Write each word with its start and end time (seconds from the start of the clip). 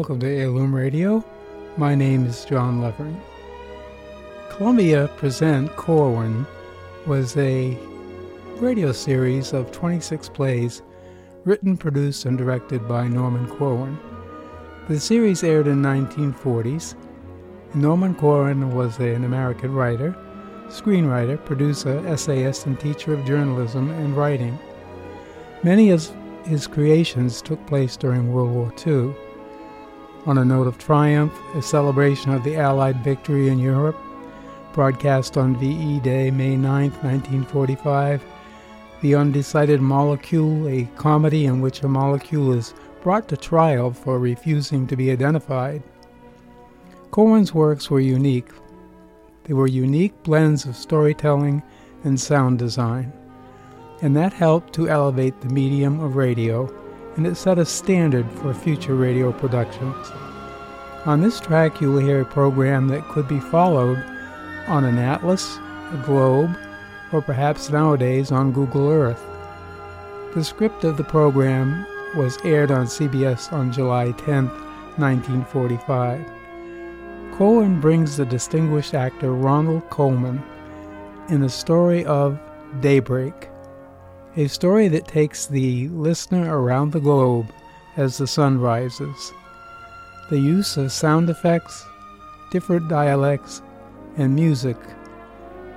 Welcome 0.00 0.20
to 0.20 0.34
Heirloom 0.34 0.74
Radio. 0.74 1.22
My 1.76 1.94
name 1.94 2.24
is 2.24 2.46
John 2.46 2.80
Levering. 2.80 3.20
Columbia 4.48 5.10
Present 5.18 5.76
Corwin 5.76 6.46
was 7.06 7.36
a 7.36 7.78
radio 8.56 8.92
series 8.92 9.52
of 9.52 9.70
26 9.72 10.30
plays 10.30 10.80
written, 11.44 11.76
produced, 11.76 12.24
and 12.24 12.38
directed 12.38 12.88
by 12.88 13.08
Norman 13.08 13.46
Corwin. 13.46 13.98
The 14.88 14.98
series 14.98 15.44
aired 15.44 15.66
in 15.66 15.82
1940s. 15.82 16.94
Norman 17.74 18.14
Corwin 18.14 18.74
was 18.74 18.98
an 19.00 19.24
American 19.24 19.74
writer, 19.74 20.16
screenwriter, 20.68 21.44
producer, 21.44 22.02
essayist, 22.06 22.64
and 22.64 22.80
teacher 22.80 23.12
of 23.12 23.26
journalism 23.26 23.90
and 23.90 24.16
writing. 24.16 24.58
Many 25.62 25.90
of 25.90 26.10
his 26.46 26.66
creations 26.66 27.42
took 27.42 27.64
place 27.66 27.98
during 27.98 28.32
World 28.32 28.52
War 28.52 28.72
II. 28.86 29.14
On 30.26 30.36
a 30.36 30.44
note 30.44 30.66
of 30.66 30.76
triumph, 30.76 31.32
a 31.54 31.62
celebration 31.62 32.32
of 32.32 32.44
the 32.44 32.56
Allied 32.56 33.02
victory 33.02 33.48
in 33.48 33.58
Europe, 33.58 33.96
broadcast 34.74 35.38
on 35.38 35.56
VE 35.56 35.98
Day, 36.00 36.30
May 36.30 36.56
9, 36.56 36.90
1945, 36.90 38.22
The 39.00 39.14
Undecided 39.14 39.80
Molecule, 39.80 40.68
a 40.68 40.84
comedy 40.96 41.46
in 41.46 41.62
which 41.62 41.82
a 41.82 41.88
molecule 41.88 42.52
is 42.52 42.74
brought 43.00 43.28
to 43.28 43.36
trial 43.36 43.92
for 43.92 44.18
refusing 44.18 44.86
to 44.88 44.96
be 44.96 45.10
identified. 45.10 45.82
Corwin's 47.10 47.54
works 47.54 47.90
were 47.90 47.98
unique. 47.98 48.50
They 49.44 49.54
were 49.54 49.66
unique 49.66 50.22
blends 50.22 50.66
of 50.66 50.76
storytelling 50.76 51.62
and 52.04 52.20
sound 52.20 52.58
design, 52.58 53.10
and 54.02 54.14
that 54.16 54.34
helped 54.34 54.74
to 54.74 54.90
elevate 54.90 55.40
the 55.40 55.48
medium 55.48 55.98
of 56.00 56.16
radio 56.16 56.66
and 57.16 57.26
it 57.26 57.36
set 57.36 57.58
a 57.58 57.64
standard 57.64 58.30
for 58.32 58.54
future 58.54 58.94
radio 58.94 59.32
productions. 59.32 60.10
On 61.06 61.20
this 61.20 61.40
track, 61.40 61.80
you 61.80 61.90
will 61.90 62.00
hear 62.00 62.20
a 62.20 62.26
program 62.26 62.88
that 62.88 63.08
could 63.08 63.26
be 63.26 63.40
followed 63.40 63.98
on 64.68 64.84
an 64.84 64.98
atlas, 64.98 65.58
a 65.92 66.02
globe, 66.04 66.56
or 67.12 67.20
perhaps 67.20 67.70
nowadays 67.70 68.30
on 68.30 68.52
Google 68.52 68.88
Earth. 68.88 69.24
The 70.34 70.44
script 70.44 70.84
of 70.84 70.96
the 70.96 71.04
program 71.04 71.84
was 72.16 72.38
aired 72.44 72.70
on 72.70 72.86
CBS 72.86 73.52
on 73.52 73.72
July 73.72 74.12
10, 74.12 74.46
1945. 74.96 76.24
Corwin 77.32 77.80
brings 77.80 78.16
the 78.16 78.24
distinguished 78.24 78.94
actor 78.94 79.32
Ronald 79.32 79.88
Colman 79.90 80.42
in 81.28 81.40
the 81.40 81.48
story 81.48 82.04
of 82.04 82.38
Daybreak, 82.80 83.49
a 84.36 84.46
story 84.46 84.86
that 84.88 85.08
takes 85.08 85.46
the 85.46 85.88
listener 85.88 86.56
around 86.56 86.92
the 86.92 87.00
globe 87.00 87.52
as 87.96 88.16
the 88.16 88.26
sun 88.26 88.60
rises. 88.60 89.32
The 90.30 90.38
use 90.38 90.76
of 90.76 90.92
sound 90.92 91.28
effects, 91.28 91.84
different 92.52 92.88
dialects, 92.88 93.62
and 94.16 94.34
music 94.34 94.76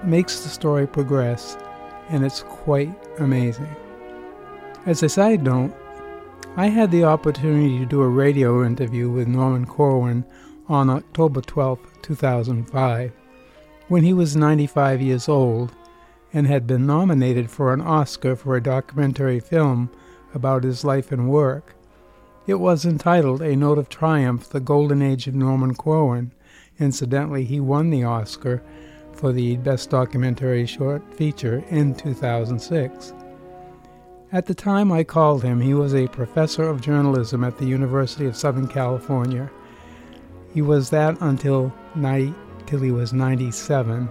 makes 0.04 0.42
the 0.42 0.50
story 0.50 0.86
progress, 0.86 1.58
and 2.10 2.23
it's 2.23 2.44
quite 2.44 2.94
amazing. 3.18 3.76
As 4.86 5.02
a 5.02 5.10
side 5.10 5.44
note, 5.44 5.73
I 6.56 6.67
had 6.67 6.92
the 6.92 7.06
opportunity 7.06 7.80
to 7.80 7.86
do 7.86 8.02
a 8.02 8.08
radio 8.08 8.64
interview 8.64 9.10
with 9.10 9.28
Norman 9.28 9.66
Corwin 9.66 10.23
on 10.70 10.90
October 10.92 11.42
12, 11.42 11.80
2005, 12.04 13.12
when 13.88 14.04
he 14.04 14.14
was 14.14 14.36
95 14.36 15.02
years 15.02 15.28
old 15.28 15.72
and 16.34 16.48
had 16.48 16.66
been 16.66 16.86
nominated 16.86 17.49
for 17.52 17.73
an 17.73 17.82
Oscar 17.82 18.36
for 18.36 18.55
a 18.55 18.64
documentary 18.64 19.39
film 19.39 19.89
about 20.33 20.64
his 20.64 20.83
life 20.83 21.11
and 21.11 21.30
work. 21.30 21.76
It 22.48 22.55
was 22.55 22.86
entitled 22.86 23.42
A 23.42 23.55
Note 23.55 23.77
of 23.77 23.88
Triumph 23.88 24.49
The 24.49 24.60
Golden 24.60 25.02
Age 25.02 25.27
of 25.27 25.36
Norman 25.36 25.76
Corwin. 25.76 26.32
Incidentally, 26.80 27.45
he 27.45 27.60
won 27.60 27.89
the 27.89 28.04
Oscar 28.04 28.61
for 29.14 29.32
the 29.32 29.58
Best 29.58 29.92
Documentary 29.92 30.66
Short 30.66 31.02
Feature 31.14 31.64
in 31.70 31.94
2006. 31.94 33.14
At 34.32 34.48
the 34.48 34.55
time 34.55 34.92
I 34.92 35.04
called 35.04 35.44
him, 35.44 35.61
he 35.61 35.76
was 35.76 35.94
a 35.94 36.08
professor 36.08 36.64
of 36.64 36.82
journalism 36.82 37.44
at 37.44 37.60
the 37.60 37.67
University 37.67 38.26
of 38.26 38.36
Southern 38.36 38.67
California. 38.67 39.50
He 40.54 40.64
was 40.64 40.89
that 40.89 41.15
until 41.21 41.71
90, 41.95 42.33
till 42.65 42.80
he 42.80 42.92
was 42.92 43.14
97. 43.14 44.10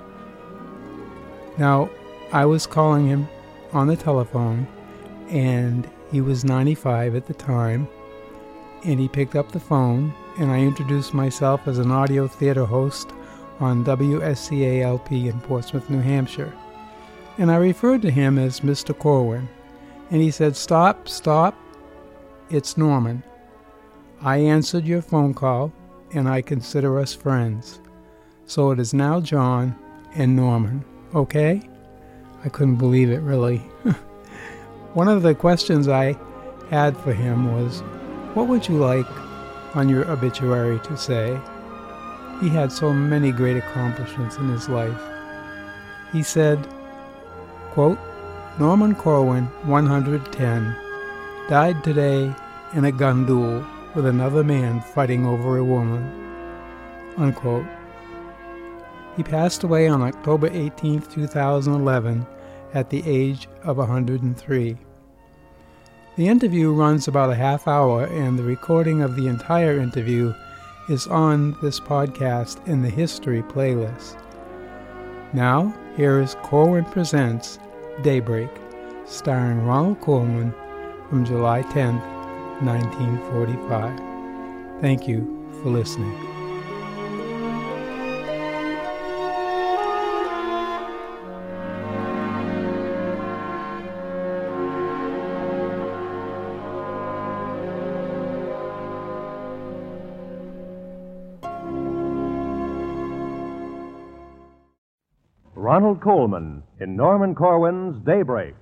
Now, 1.58 1.90
I 2.32 2.46
was 2.46 2.66
calling 2.66 3.06
him 3.06 3.28
on 3.74 3.88
the 3.88 3.96
telephone, 3.96 4.66
and 5.28 5.86
he 6.10 6.22
was 6.22 6.44
95 6.44 7.14
at 7.14 7.26
the 7.26 7.34
time, 7.34 7.86
and 8.84 8.98
he 8.98 9.06
picked 9.06 9.36
up 9.36 9.52
the 9.52 9.60
phone, 9.60 10.14
and 10.38 10.50
I 10.50 10.60
introduced 10.60 11.12
myself 11.12 11.68
as 11.68 11.78
an 11.78 11.90
audio 11.90 12.26
theater 12.26 12.64
host 12.64 13.10
on 13.60 13.84
WSCALP 13.84 15.28
in 15.28 15.40
Portsmouth, 15.42 15.90
New 15.90 16.00
Hampshire. 16.00 16.54
And 17.36 17.50
I 17.50 17.56
referred 17.56 18.00
to 18.02 18.10
him 18.10 18.38
as 18.38 18.60
Mr. 18.60 18.98
Corwin, 18.98 19.46
and 20.10 20.22
he 20.22 20.30
said, 20.30 20.56
Stop, 20.56 21.08
stop, 21.08 21.54
it's 22.48 22.78
Norman. 22.78 23.22
I 24.22 24.38
answered 24.38 24.86
your 24.86 25.02
phone 25.02 25.34
call, 25.34 25.70
and 26.14 26.26
I 26.26 26.40
consider 26.40 26.98
us 26.98 27.12
friends. 27.12 27.80
So 28.46 28.70
it 28.70 28.80
is 28.80 28.94
now 28.94 29.20
John 29.20 29.76
and 30.14 30.34
Norman, 30.34 30.82
okay? 31.14 31.62
I 32.44 32.48
couldn't 32.48 32.76
believe 32.76 33.10
it, 33.10 33.20
really. 33.20 33.58
One 34.94 35.08
of 35.08 35.22
the 35.22 35.34
questions 35.34 35.88
I 35.88 36.16
had 36.70 36.96
for 36.96 37.12
him 37.12 37.52
was, 37.52 37.80
What 38.34 38.48
would 38.48 38.68
you 38.68 38.76
like 38.76 39.06
on 39.76 39.88
your 39.88 40.10
obituary 40.10 40.80
to 40.80 40.96
say? 40.96 41.38
He 42.40 42.48
had 42.48 42.72
so 42.72 42.92
many 42.92 43.30
great 43.30 43.56
accomplishments 43.56 44.36
in 44.36 44.48
his 44.48 44.68
life. 44.68 45.00
He 46.12 46.22
said, 46.22 46.58
quote, 47.70 47.98
Norman 48.58 48.94
Corwin, 48.94 49.44
110, 49.64 50.76
died 51.48 51.84
today 51.84 52.34
in 52.74 52.84
a 52.84 52.92
gun 52.92 53.24
duel 53.24 53.64
with 53.94 54.06
another 54.06 54.42
man 54.42 54.80
fighting 54.80 55.24
over 55.24 55.56
a 55.56 55.64
woman. 55.64 56.02
Unquote. 57.16 57.66
He 59.16 59.22
passed 59.22 59.62
away 59.62 59.88
on 59.88 60.02
October 60.02 60.48
18, 60.52 61.02
2011, 61.02 62.26
at 62.74 62.90
the 62.90 63.02
age 63.06 63.48
of 63.64 63.76
103. 63.76 64.76
The 66.16 66.28
interview 66.28 66.72
runs 66.72 67.08
about 67.08 67.30
a 67.30 67.34
half 67.34 67.68
hour, 67.68 68.04
and 68.04 68.38
the 68.38 68.42
recording 68.42 69.02
of 69.02 69.16
the 69.16 69.28
entire 69.28 69.78
interview 69.78 70.34
is 70.88 71.06
on 71.06 71.56
this 71.62 71.80
podcast 71.80 72.66
in 72.66 72.82
the 72.82 72.90
History 72.90 73.42
playlist. 73.42 74.18
Now, 75.32 75.74
here 75.96 76.20
is 76.20 76.36
Corwin 76.42 76.84
Presents 76.84 77.58
Daybreak, 78.02 78.50
starring 79.06 79.64
Ronald 79.64 80.00
Colman 80.00 80.52
from 81.08 81.24
July 81.24 81.62
10, 81.62 81.96
1945. 82.64 84.80
Thank 84.80 85.08
you 85.08 85.20
for 85.62 85.70
listening. 85.70 86.41
Ronald 105.72 106.02
Colman 106.02 106.62
in 106.80 106.96
Norman 106.96 107.34
Corwin's 107.34 107.96
Daybreak. 108.04 108.52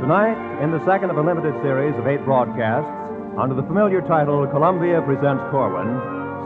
Tonight, 0.00 0.40
in 0.64 0.72
the 0.72 0.80
second 0.88 1.10
of 1.10 1.18
a 1.18 1.20
limited 1.20 1.52
series 1.60 1.92
of 2.00 2.06
eight 2.06 2.24
broadcasts, 2.24 2.88
under 3.36 3.52
the 3.54 3.68
familiar 3.68 4.00
title 4.08 4.46
Columbia 4.46 5.02
Presents 5.04 5.44
Corwin, 5.50 5.92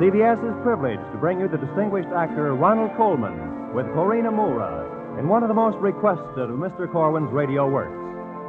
CBS 0.02 0.42
is 0.42 0.58
privileged 0.66 1.06
to 1.12 1.18
bring 1.22 1.38
you 1.38 1.46
the 1.46 1.62
distinguished 1.62 2.10
actor 2.10 2.52
Ronald 2.56 2.90
Colman 2.96 3.72
with 3.72 3.86
Corinna 3.94 4.32
Mura 4.32 4.90
in 5.20 5.28
one 5.28 5.44
of 5.44 5.48
the 5.48 5.54
most 5.54 5.78
requested 5.78 6.50
of 6.50 6.58
Mr. 6.58 6.90
Corwin's 6.90 7.30
radio 7.30 7.70
works, 7.70 7.94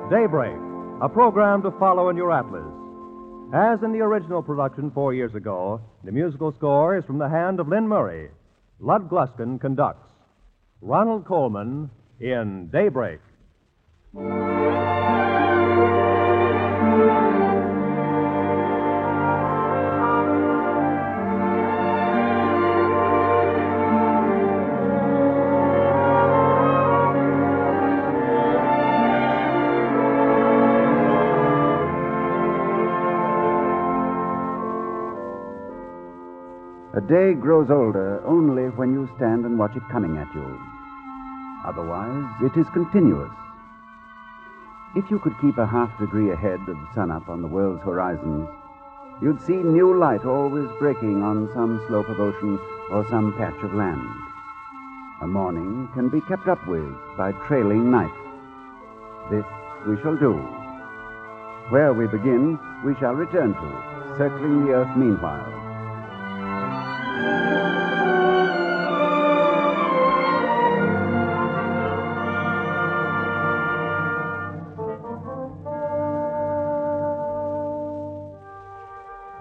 Daybreak, 0.09 0.57
a 1.05 1.07
program 1.07 1.61
to 1.61 1.69
follow 1.77 2.09
in 2.09 2.17
your 2.17 2.33
atlas. 2.33 2.65
As 3.53 3.83
in 3.83 3.91
the 3.91 4.01
original 4.01 4.41
production 4.41 4.91
four 4.91 5.13
years 5.13 5.33
ago, 5.35 5.79
the 6.03 6.11
musical 6.11 6.51
score 6.53 6.97
is 6.97 7.05
from 7.05 7.19
the 7.19 7.29
hand 7.29 7.59
of 7.59 7.67
Lynn 7.67 7.87
Murray. 7.87 8.29
Lud 8.79 9.09
Gluskin 9.09 9.59
conducts. 9.61 10.09
Ronald 10.81 11.25
Colman 11.25 11.89
in 12.19 12.69
Daybreak. 12.71 13.19
A 36.95 37.01
day 37.01 37.33
grows 37.33 37.69
older 37.69 38.23
only 38.25 38.69
when 38.69 38.93
you 38.93 39.09
stand 39.17 39.43
and 39.43 39.59
watch 39.59 39.75
it 39.75 39.83
coming 39.91 40.15
at 40.15 40.33
you. 40.33 40.47
Otherwise, 41.65 42.23
it 42.41 42.57
is 42.57 42.69
continuous. 42.69 43.33
If 44.95 45.11
you 45.11 45.19
could 45.19 45.35
keep 45.41 45.57
a 45.57 45.67
half 45.67 45.91
degree 45.99 46.31
ahead 46.31 46.61
of 46.69 46.77
sunup 46.93 47.27
on 47.27 47.41
the 47.41 47.49
world's 47.49 47.83
horizons, 47.83 48.47
you'd 49.21 49.41
see 49.41 49.57
new 49.57 49.99
light 49.99 50.23
always 50.23 50.69
breaking 50.79 51.21
on 51.21 51.51
some 51.53 51.83
slope 51.89 52.07
of 52.07 52.21
ocean 52.21 52.57
or 52.89 53.05
some 53.09 53.33
patch 53.37 53.61
of 53.61 53.73
land. 53.73 54.07
A 55.21 55.27
morning 55.27 55.89
can 55.95 56.07
be 56.07 56.21
kept 56.21 56.47
up 56.47 56.65
with 56.65 56.95
by 57.17 57.33
trailing 57.45 57.91
night. 57.91 58.15
This 59.29 59.43
we 59.85 60.01
shall 60.01 60.15
do. 60.15 60.31
Where 61.71 61.93
we 61.93 62.07
begin, 62.07 62.57
we 62.85 62.95
shall 63.01 63.15
return 63.15 63.53
to, 63.53 64.15
circling 64.17 64.65
the 64.65 64.71
earth 64.71 64.95
meanwhile. 64.95 65.64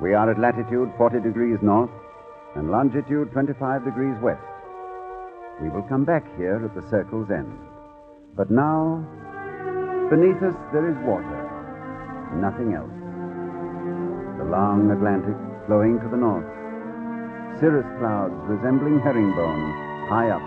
We 0.05 0.13
are 0.13 0.31
at 0.31 0.39
latitude 0.39 0.93
40 0.99 1.21
degrees 1.21 1.59
north 1.63 1.91
and 2.57 2.71
longitude 2.71 3.33
25 3.33 3.85
degrees 3.85 4.15
west. 4.21 4.43
We 5.63 5.71
will 5.71 5.83
come 5.83 6.05
back 6.05 6.25
here 6.37 6.61
at 6.65 6.75
the 6.75 6.89
circle's 6.91 7.31
end. 7.31 7.57
But 8.37 8.51
now, 8.51 9.01
beneath 10.11 10.43
us 10.43 10.55
there 10.73 10.91
is 10.91 10.97
water, 11.07 11.41
nothing 12.37 12.75
else. 12.75 12.93
The 14.39 14.45
long 14.45 14.91
Atlantic 14.91 15.37
flowing 15.67 15.99
to 16.01 16.09
the 16.09 16.17
north, 16.17 16.47
cirrus 17.61 17.87
clouds 17.99 18.35
resembling 18.47 19.01
herringbone 19.01 19.71
high 20.09 20.31
up. 20.31 20.43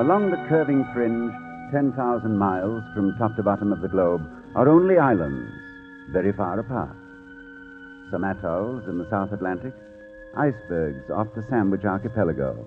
Along 0.00 0.30
the 0.30 0.40
curving 0.48 0.86
fringe, 0.94 1.32
10,000 1.72 1.92
miles 2.36 2.82
from 2.94 3.16
top 3.18 3.34
to 3.36 3.42
bottom 3.42 3.72
of 3.72 3.80
the 3.80 3.88
globe, 3.88 4.22
are 4.54 4.68
only 4.68 4.98
islands, 4.98 5.50
very 6.12 6.32
far 6.32 6.58
apart. 6.58 6.96
Some 8.10 8.24
atolls 8.24 8.84
in 8.88 8.98
the 8.98 9.08
South 9.10 9.32
Atlantic, 9.32 9.74
icebergs 10.36 11.10
off 11.10 11.26
the 11.34 11.44
Sandwich 11.50 11.84
Archipelago. 11.84 12.64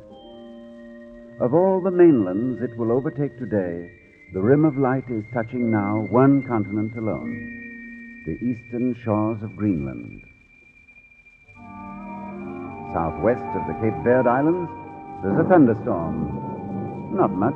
Of 1.39 1.53
all 1.53 1.81
the 1.81 1.91
mainlands 1.91 2.61
it 2.61 2.77
will 2.77 2.91
overtake 2.91 3.37
today, 3.39 3.89
the 4.33 4.41
rim 4.41 4.65
of 4.65 4.77
light 4.77 5.09
is 5.09 5.23
touching 5.33 5.71
now 5.71 6.07
one 6.11 6.45
continent 6.47 6.95
alone 6.97 7.61
the 8.25 8.33
eastern 8.33 8.95
shores 9.03 9.41
of 9.41 9.55
Greenland. 9.55 10.21
Southwest 12.93 13.47
of 13.55 13.63
the 13.67 13.75
Cape 13.79 13.95
Verde 14.03 14.27
Islands, 14.27 14.69
there's 15.23 15.39
a 15.39 15.47
thunderstorm. 15.47 17.15
Not 17.15 17.31
much. 17.31 17.55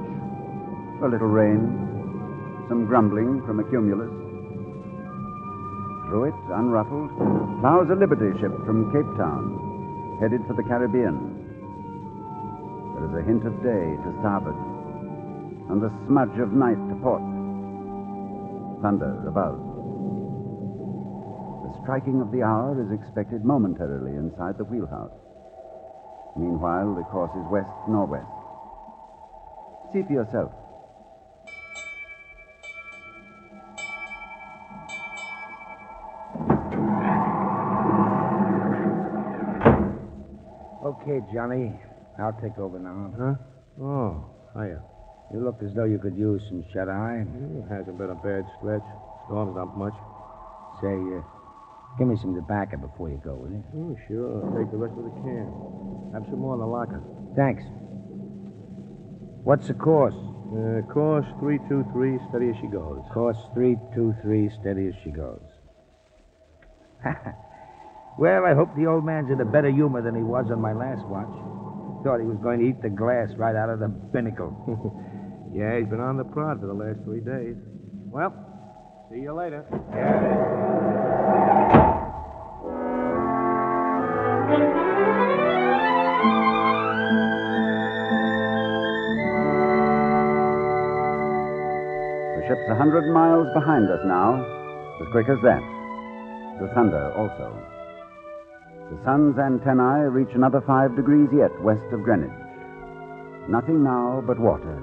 A 1.04 1.08
little 1.12 1.28
rain, 1.28 1.76
some 2.70 2.86
grumbling 2.88 3.44
from 3.44 3.60
a 3.60 3.68
cumulus. 3.68 4.08
Through 6.08 6.32
it, 6.32 6.40
unruffled, 6.56 7.12
plows 7.60 7.90
a 7.92 8.00
Liberty 8.00 8.32
ship 8.40 8.56
from 8.64 8.94
Cape 8.96 9.12
Town, 9.20 9.60
headed 10.22 10.40
for 10.48 10.54
the 10.54 10.64
Caribbean. 10.64 11.18
There 12.96 13.12
is 13.12 13.16
a 13.20 13.28
hint 13.28 13.44
of 13.44 13.60
day 13.60 13.86
to 14.08 14.10
starboard, 14.24 14.56
and 15.68 15.84
the 15.84 15.92
smudge 16.08 16.40
of 16.40 16.54
night 16.54 16.80
to 16.88 16.96
port. 17.04 17.26
Thunder 18.80 19.20
above. 19.28 19.60
The 21.66 21.76
striking 21.84 22.22
of 22.22 22.32
the 22.32 22.44
hour 22.44 22.80
is 22.80 22.92
expected 22.94 23.44
momentarily 23.44 24.16
inside 24.16 24.58
the 24.58 24.64
wheelhouse. 24.64 25.25
Meanwhile, 26.36 26.96
the 26.96 27.04
course 27.04 27.32
is 27.32 27.46
west 27.50 27.70
northwest. 27.88 28.28
See 29.94 30.04
for 30.04 30.14
yourself. 30.14 30.52
Okay, 40.86 41.22
Johnny. 41.34 41.74
I'll 42.20 42.38
take 42.42 42.58
over 42.58 42.80
now. 42.80 43.12
Huh? 43.18 43.36
Oh, 43.84 44.26
hiya. 44.54 44.82
You 45.34 45.40
look 45.40 45.62
as 45.64 45.74
though 45.76 45.86
you 45.86 45.98
could 45.98 46.16
use 46.16 46.42
some 46.50 46.64
shut 46.74 46.90
eye. 46.90 47.26
It 47.26 47.66
hasn't 47.70 47.98
been 47.98 48.10
a 48.10 48.16
bad 48.16 48.46
stretch. 48.58 48.86
Storm's 49.26 49.56
not 49.56 49.78
much. 49.78 49.94
Say, 50.82 50.94
uh, 50.94 51.22
give 51.98 52.08
me 52.08 52.18
some 52.22 52.36
tobacco 52.36 52.78
before 52.78 53.10
you 53.10 53.22
go, 53.24 53.36
will 53.36 53.52
you? 53.52 53.64
Oh, 53.76 53.96
sure. 54.08 54.46
I'll 54.46 54.58
take 54.58 54.72
the 54.72 54.78
rest 54.78 54.94
of 54.98 55.06
the 55.06 55.16
can. 55.24 55.48
Have 56.14 56.26
some 56.30 56.40
more 56.40 56.54
in 56.56 56.60
the 56.60 56.68
locker. 56.68 57.02
Thanks. 57.36 57.64
What's 59.44 59.68
the 59.68 59.74
course? 59.74 60.16
Uh, 60.16 60.82
course 60.92 61.26
323, 61.40 62.20
steady 62.30 62.50
as 62.50 62.56
she 62.62 62.68
goes. 62.68 63.02
Course 63.14 63.38
323, 63.54 64.50
steady 64.62 64.88
as 64.88 64.96
she 65.04 65.12
goes. 65.12 65.44
well, 68.18 68.46
I 68.46 68.54
hope 68.54 68.76
the 68.76 68.86
old 68.86 69.06
man's 69.06 69.30
in 69.32 69.40
a 69.42 69.46
better 69.46 69.70
humor 69.70 70.02
than 70.02 70.16
he 70.16 70.24
was 70.24 70.50
on 70.52 70.62
my 70.62 70.74
last 70.74 71.06
watch. 71.08 71.32
Thought 72.04 72.20
he 72.20 72.28
was 72.28 72.38
going 72.42 72.60
to 72.60 72.66
eat 72.66 72.82
the 72.82 72.90
glass 72.90 73.30
right 73.38 73.56
out 73.56 73.70
of 73.70 73.80
the 73.80 73.88
binnacle. 73.88 75.02
Yeah, 75.56 75.80
he's 75.80 75.88
been 75.88 76.02
on 76.02 76.18
the 76.18 76.26
prod 76.26 76.60
for 76.60 76.68
the 76.68 76.74
last 76.74 77.00
three 77.06 77.22
days. 77.22 77.56
Well, 78.12 78.36
see 79.10 79.22
you 79.22 79.32
later. 79.32 79.64
The 79.72 81.45
ship's 92.48 92.70
a 92.70 92.76
hundred 92.76 93.10
miles 93.12 93.48
behind 93.54 93.90
us 93.90 94.02
now, 94.06 94.38
as 95.02 95.08
quick 95.12 95.28
as 95.30 95.42
that. 95.42 95.62
The 96.62 96.70
thunder 96.74 97.12
also. 97.18 97.50
The 98.94 99.02
sun's 99.04 99.38
antennae 99.38 100.14
reach 100.14 100.30
another 100.36 100.62
five 100.62 100.96
degrees 100.96 101.30
yet 101.34 101.52
west 101.62 101.86
of 101.92 102.04
Greenwich. 102.04 102.30
Nothing 103.50 103.84
now 103.84 104.24
but 104.26 104.40
water, 104.40 104.78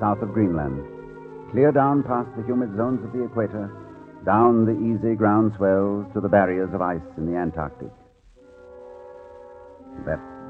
south 0.00 0.20
of 0.20 0.32
Greenland, 0.32 0.84
clear 1.50 1.72
down 1.72 2.02
past 2.02 2.28
the 2.36 2.44
humid 2.44 2.76
zones 2.76 3.02
of 3.04 3.12
the 3.12 3.24
equator, 3.24 3.72
down 4.24 4.64
the 4.64 4.76
easy 4.76 5.16
ground 5.16 5.52
swells 5.56 6.06
to 6.12 6.20
the 6.20 6.28
barriers 6.28 6.72
of 6.74 6.82
ice 6.82 7.08
in 7.16 7.24
the 7.24 7.38
Antarctic. 7.38 7.90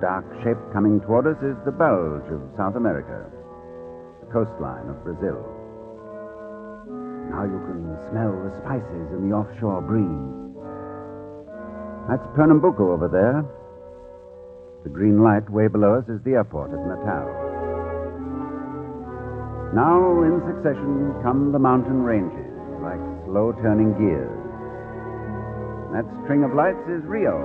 Dark 0.01 0.25
shape 0.47 0.59
coming 0.73 1.01
toward 1.03 1.27
us 1.27 1.43
is 1.43 1.59
the 1.67 1.75
bulge 1.75 2.31
of 2.31 2.39
South 2.55 2.79
America, 2.79 3.19
the 4.23 4.31
coastline 4.31 4.87
of 4.87 5.03
Brazil. 5.03 5.43
Now 7.35 7.43
you 7.43 7.59
can 7.67 7.83
smell 8.07 8.31
the 8.31 8.55
spices 8.63 9.07
in 9.11 9.27
the 9.27 9.35
offshore 9.35 9.83
breeze. 9.83 10.39
That's 12.07 12.23
Pernambuco 12.39 12.95
over 12.95 13.11
there. 13.11 13.43
The 14.85 14.95
green 14.95 15.19
light 15.21 15.51
way 15.51 15.67
below 15.67 15.99
us 15.99 16.07
is 16.07 16.23
the 16.23 16.39
airport 16.39 16.71
at 16.71 16.79
Natal. 16.79 17.27
Now, 19.75 20.23
in 20.23 20.41
succession, 20.47 21.13
come 21.27 21.51
the 21.51 21.59
mountain 21.59 22.07
ranges, 22.07 22.55
like 22.81 23.03
slow 23.27 23.51
turning 23.61 23.99
gears. 23.99 24.31
That 25.93 26.07
string 26.23 26.45
of 26.45 26.55
lights 26.55 26.87
is 26.89 27.05
Rio. 27.05 27.37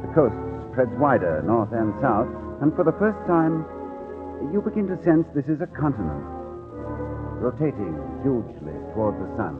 The 0.00 0.14
coast 0.14 0.47
spreads 0.78 0.94
wider, 1.02 1.42
north 1.42 1.74
and 1.74 1.90
south, 1.98 2.30
and 2.62 2.70
for 2.78 2.86
the 2.86 2.94
first 3.02 3.18
time, 3.26 3.66
you 4.54 4.62
begin 4.62 4.86
to 4.86 4.94
sense 5.02 5.26
this 5.34 5.50
is 5.50 5.58
a 5.58 5.66
continent, 5.74 6.22
rotating 7.42 7.98
hugely 8.22 8.78
toward 8.94 9.18
the 9.18 9.26
sun. 9.34 9.58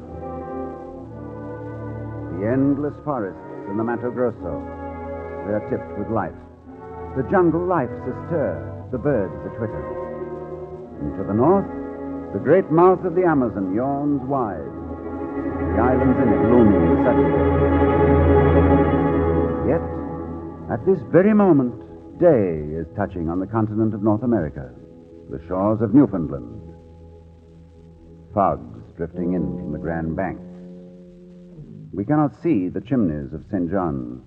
The 2.38 2.46
endless 2.46 2.94
forests 3.02 3.34
in 3.66 3.74
the 3.74 3.82
Mato 3.82 4.14
Grosso, 4.14 4.62
they 5.42 5.58
are 5.58 5.66
tipped 5.66 5.90
with 5.98 6.06
life. 6.06 6.38
The 7.18 7.26
jungle 7.34 7.66
life's 7.66 7.98
astir, 8.06 8.54
the 8.94 9.02
birds 9.02 9.34
are 9.42 9.54
twitter. 9.58 9.82
And 11.02 11.18
to 11.18 11.26
the 11.26 11.34
north, 11.34 11.66
the 12.30 12.38
great 12.38 12.70
mouth 12.70 13.02
of 13.02 13.18
the 13.18 13.26
Amazon 13.26 13.74
yawns 13.74 14.22
wide, 14.22 14.62
the 14.62 15.82
islands 15.82 16.14
in 16.22 16.30
it 16.30 16.42
looming 16.46 17.02
suddenly. 17.02 17.42
Yet, 19.66 19.82
at 20.70 20.84
this 20.84 20.98
very 21.10 21.32
moment, 21.32 21.74
day 22.18 22.60
is 22.76 22.86
touching 22.94 23.28
on 23.30 23.40
the 23.40 23.46
continent 23.46 23.94
of 23.94 24.02
North 24.02 24.22
America, 24.22 24.70
the 25.30 25.40
shores 25.48 25.80
of 25.80 25.94
Newfoundland. 25.94 26.74
Fogs 28.34 28.92
drifting 28.96 29.32
in 29.32 29.56
from 29.56 29.72
the 29.72 29.78
Grand 29.78 30.14
Banks. 30.14 30.42
We 31.92 32.04
cannot 32.04 32.42
see 32.42 32.68
the 32.68 32.82
chimneys 32.82 33.32
of 33.32 33.44
St. 33.50 33.70
John's. 33.70 34.22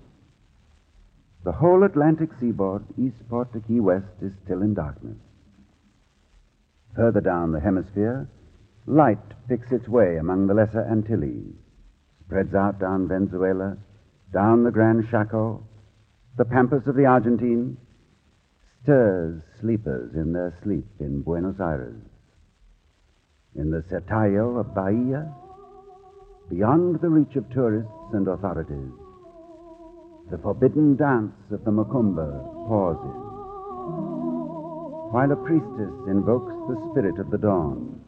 The 1.43 1.51
whole 1.51 1.83
Atlantic 1.83 2.29
seaboard, 2.39 2.85
Eastport 2.97 3.53
to 3.53 3.59
Key 3.59 3.79
West, 3.79 4.21
is 4.21 4.31
still 4.43 4.61
in 4.61 4.73
darkness. 4.73 5.17
Further 6.95 7.21
down 7.21 7.51
the 7.51 7.59
hemisphere, 7.59 8.27
light 8.87 9.47
picks 9.47 9.71
its 9.71 9.87
way 9.87 10.17
among 10.17 10.47
the 10.47 10.53
Lesser 10.53 10.87
Antilles, 10.89 11.53
spreads 12.25 12.55
out 12.55 12.79
down 12.79 13.07
Venezuela, 13.07 13.77
down 14.33 14.63
the 14.63 14.71
Grand 14.71 15.07
Chaco, 15.09 15.63
The 16.37 16.45
pampas 16.45 16.87
of 16.87 16.95
the 16.95 17.05
Argentine 17.05 17.77
stirs 18.81 19.41
sleepers 19.59 20.15
in 20.15 20.31
their 20.31 20.57
sleep 20.63 20.87
in 20.99 21.21
Buenos 21.21 21.59
Aires. 21.59 22.01
In 23.55 23.69
the 23.69 23.83
Sertão 23.83 24.59
of 24.59 24.73
Bahia, 24.73 25.29
beyond 26.49 27.01
the 27.01 27.09
reach 27.09 27.35
of 27.35 27.49
tourists 27.49 27.91
and 28.13 28.27
authorities, 28.27 28.91
the 30.31 30.37
forbidden 30.37 30.95
dance 30.95 31.35
of 31.51 31.65
the 31.65 31.71
Macumba 31.71 32.31
pauses, 32.67 33.21
while 35.11 35.31
a 35.31 35.35
priestess 35.35 35.93
invokes 36.07 36.53
the 36.69 36.89
spirit 36.91 37.19
of 37.19 37.29
the 37.29 37.37
dawn. 37.37 38.00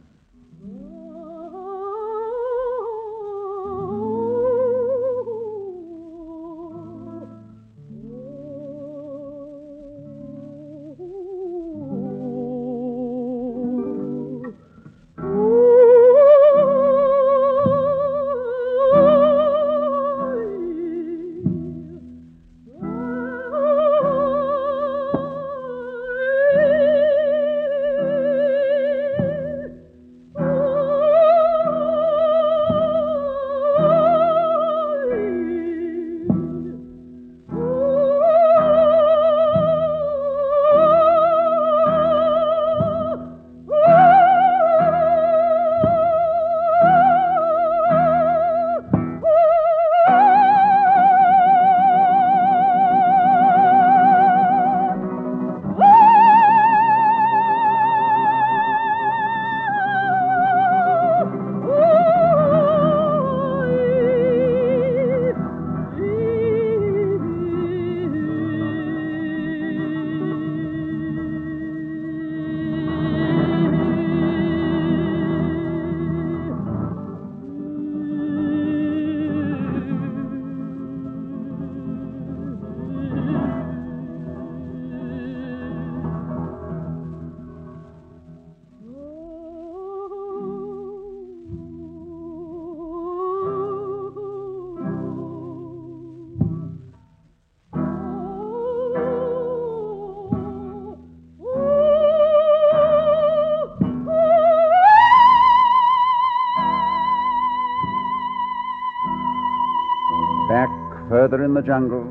Further 111.34 111.46
in 111.46 111.54
the 111.56 111.62
jungle, 111.64 112.04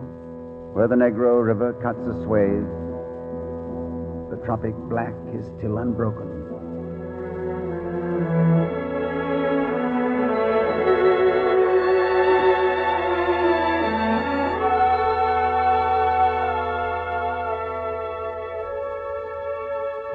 where 0.72 0.88
the 0.88 0.96
Negro 0.96 1.46
River 1.46 1.74
cuts 1.74 2.00
a 2.00 2.24
swathe, 2.24 2.66
the 4.30 4.44
tropic 4.44 4.74
black 4.90 5.14
is 5.32 5.46
still 5.58 5.78
unbroken. 5.78 6.26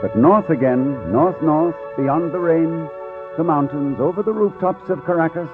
But 0.01 0.17
north 0.17 0.49
again, 0.49 1.13
north 1.13 1.41
north, 1.41 1.75
beyond 1.95 2.33
the 2.33 2.39
rain, 2.39 2.89
the 3.37 3.45
mountains, 3.45 4.01
over 4.01 4.21
the 4.21 4.33
rooftops 4.33 4.89
of 4.89 5.05
Caracas, 5.05 5.49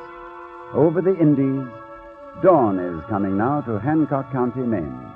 over 0.73 1.03
the 1.03 1.15
Indies, 1.19 1.67
dawn 2.41 2.79
is 2.79 3.03
coming 3.09 3.37
now 3.37 3.61
to 3.61 3.79
Hancock 3.79 4.31
County, 4.31 4.61
Maine. 4.61 5.11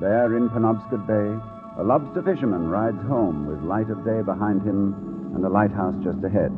There 0.00 0.36
in 0.36 0.48
Penobscot 0.50 1.06
Bay, 1.06 1.30
a 1.78 1.84
lobster 1.84 2.22
fisherman 2.22 2.68
rides 2.68 3.00
home 3.06 3.46
with 3.46 3.62
light 3.62 3.90
of 3.90 4.04
day 4.04 4.22
behind 4.22 4.62
him 4.62 5.32
and 5.34 5.44
a 5.44 5.48
lighthouse 5.48 5.94
just 6.02 6.22
ahead. 6.24 6.50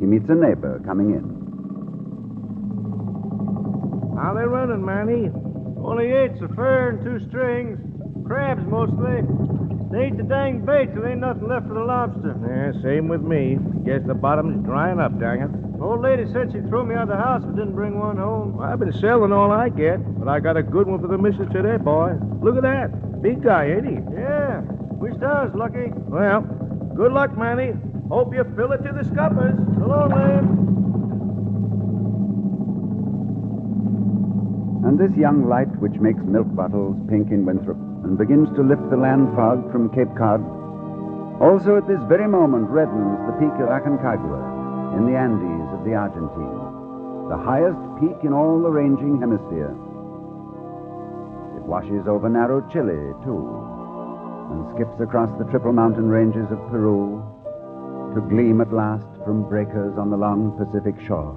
He 0.00 0.06
meets 0.06 0.28
a 0.28 0.34
neighbor 0.34 0.80
coming 0.84 1.10
in. 1.10 1.24
How 4.16 4.34
they 4.34 4.44
running, 4.44 4.84
Manny? 4.84 5.30
Only 5.82 6.12
eight's 6.12 6.40
a 6.42 6.48
fur 6.54 6.90
and 6.90 7.02
two 7.02 7.18
strings. 7.28 7.78
Crabs 8.26 8.62
mostly. 8.68 9.22
They 9.90 10.06
ate 10.08 10.16
the 10.16 10.24
dang 10.24 10.64
bait 10.64 10.94
till 10.94 11.04
ain't 11.04 11.20
nothing 11.20 11.48
left 11.48 11.66
for 11.66 11.74
the 11.74 11.84
lobster. 11.84 12.36
Yeah, 12.38 12.72
same 12.82 13.08
with 13.08 13.20
me. 13.22 13.58
Guess 13.84 14.06
the 14.06 14.14
bottom's 14.14 14.64
drying 14.64 15.00
up, 15.00 15.18
dang 15.18 15.42
it. 15.42 15.50
Old 15.82 16.00
lady 16.00 16.30
said 16.32 16.52
she'd 16.52 16.68
throw 16.68 16.84
me 16.84 16.94
out 16.94 17.02
of 17.02 17.08
the 17.08 17.16
house 17.16 17.42
if 17.42 17.50
I 17.50 17.56
didn't 17.56 17.74
bring 17.74 17.98
one 17.98 18.16
home. 18.16 18.56
Well, 18.56 18.68
I've 18.68 18.78
been 18.78 18.92
selling 18.92 19.32
all 19.32 19.50
I 19.50 19.68
get, 19.68 19.98
but 20.18 20.28
I 20.28 20.38
got 20.38 20.56
a 20.56 20.62
good 20.62 20.86
one 20.86 21.00
for 21.00 21.08
the 21.08 21.18
missus 21.18 21.50
today, 21.52 21.76
boy. 21.76 22.14
Look 22.40 22.56
at 22.56 22.62
that. 22.62 23.20
Big 23.20 23.42
guy, 23.42 23.66
ain't 23.66 23.86
he? 23.86 23.98
Yeah, 24.14 24.62
wish 25.02 25.14
I 25.22 25.44
was 25.44 25.54
lucky. 25.54 25.90
Well, 26.06 26.42
good 26.94 27.12
luck, 27.12 27.36
Manny. 27.36 27.72
Hope 28.08 28.32
you 28.32 28.44
fill 28.54 28.70
it 28.72 28.82
to 28.86 28.92
the 28.92 29.02
scuppers. 29.10 29.58
So 29.74 29.86
long, 29.86 30.10
Lamb. 30.10 30.62
And 34.86 34.98
this 34.98 35.16
young 35.16 35.48
light, 35.48 35.70
which 35.80 35.98
makes 35.98 36.22
milk 36.22 36.46
bottles 36.54 36.94
pink 37.08 37.30
in 37.30 37.44
Winthrop 37.44 37.78
and 38.04 38.18
begins 38.18 38.48
to 38.54 38.62
lift 38.62 38.88
the 38.90 38.96
land 38.96 39.34
fog 39.34 39.70
from 39.72 39.90
Cape 39.90 40.14
Cod, 40.18 40.42
also 41.42 41.76
at 41.76 41.88
this 41.88 42.02
very 42.06 42.28
moment 42.28 42.70
reddens 42.70 43.18
the 43.26 43.34
peak 43.38 43.54
of 43.58 43.70
Aconcagua 43.70 44.52
in 44.98 45.06
the 45.06 45.16
Andes 45.16 45.61
of 45.61 45.61
the 45.84 45.94
Argentine, 45.94 47.28
the 47.28 47.36
highest 47.36 47.78
peak 48.00 48.24
in 48.24 48.32
all 48.32 48.62
the 48.62 48.70
ranging 48.70 49.20
hemisphere. 49.20 49.74
It 51.58 51.64
washes 51.66 52.06
over 52.06 52.28
narrow 52.28 52.60
Chile, 52.72 53.14
too, 53.24 53.42
and 54.50 54.74
skips 54.74 55.00
across 55.00 55.30
the 55.38 55.44
triple 55.50 55.72
mountain 55.72 56.08
ranges 56.08 56.46
of 56.50 56.58
Peru 56.70 57.22
to 58.14 58.20
gleam 58.28 58.60
at 58.60 58.72
last 58.72 59.06
from 59.24 59.48
breakers 59.48 59.96
on 59.96 60.10
the 60.10 60.16
long 60.16 60.52
Pacific 60.58 60.94
shore. 61.06 61.34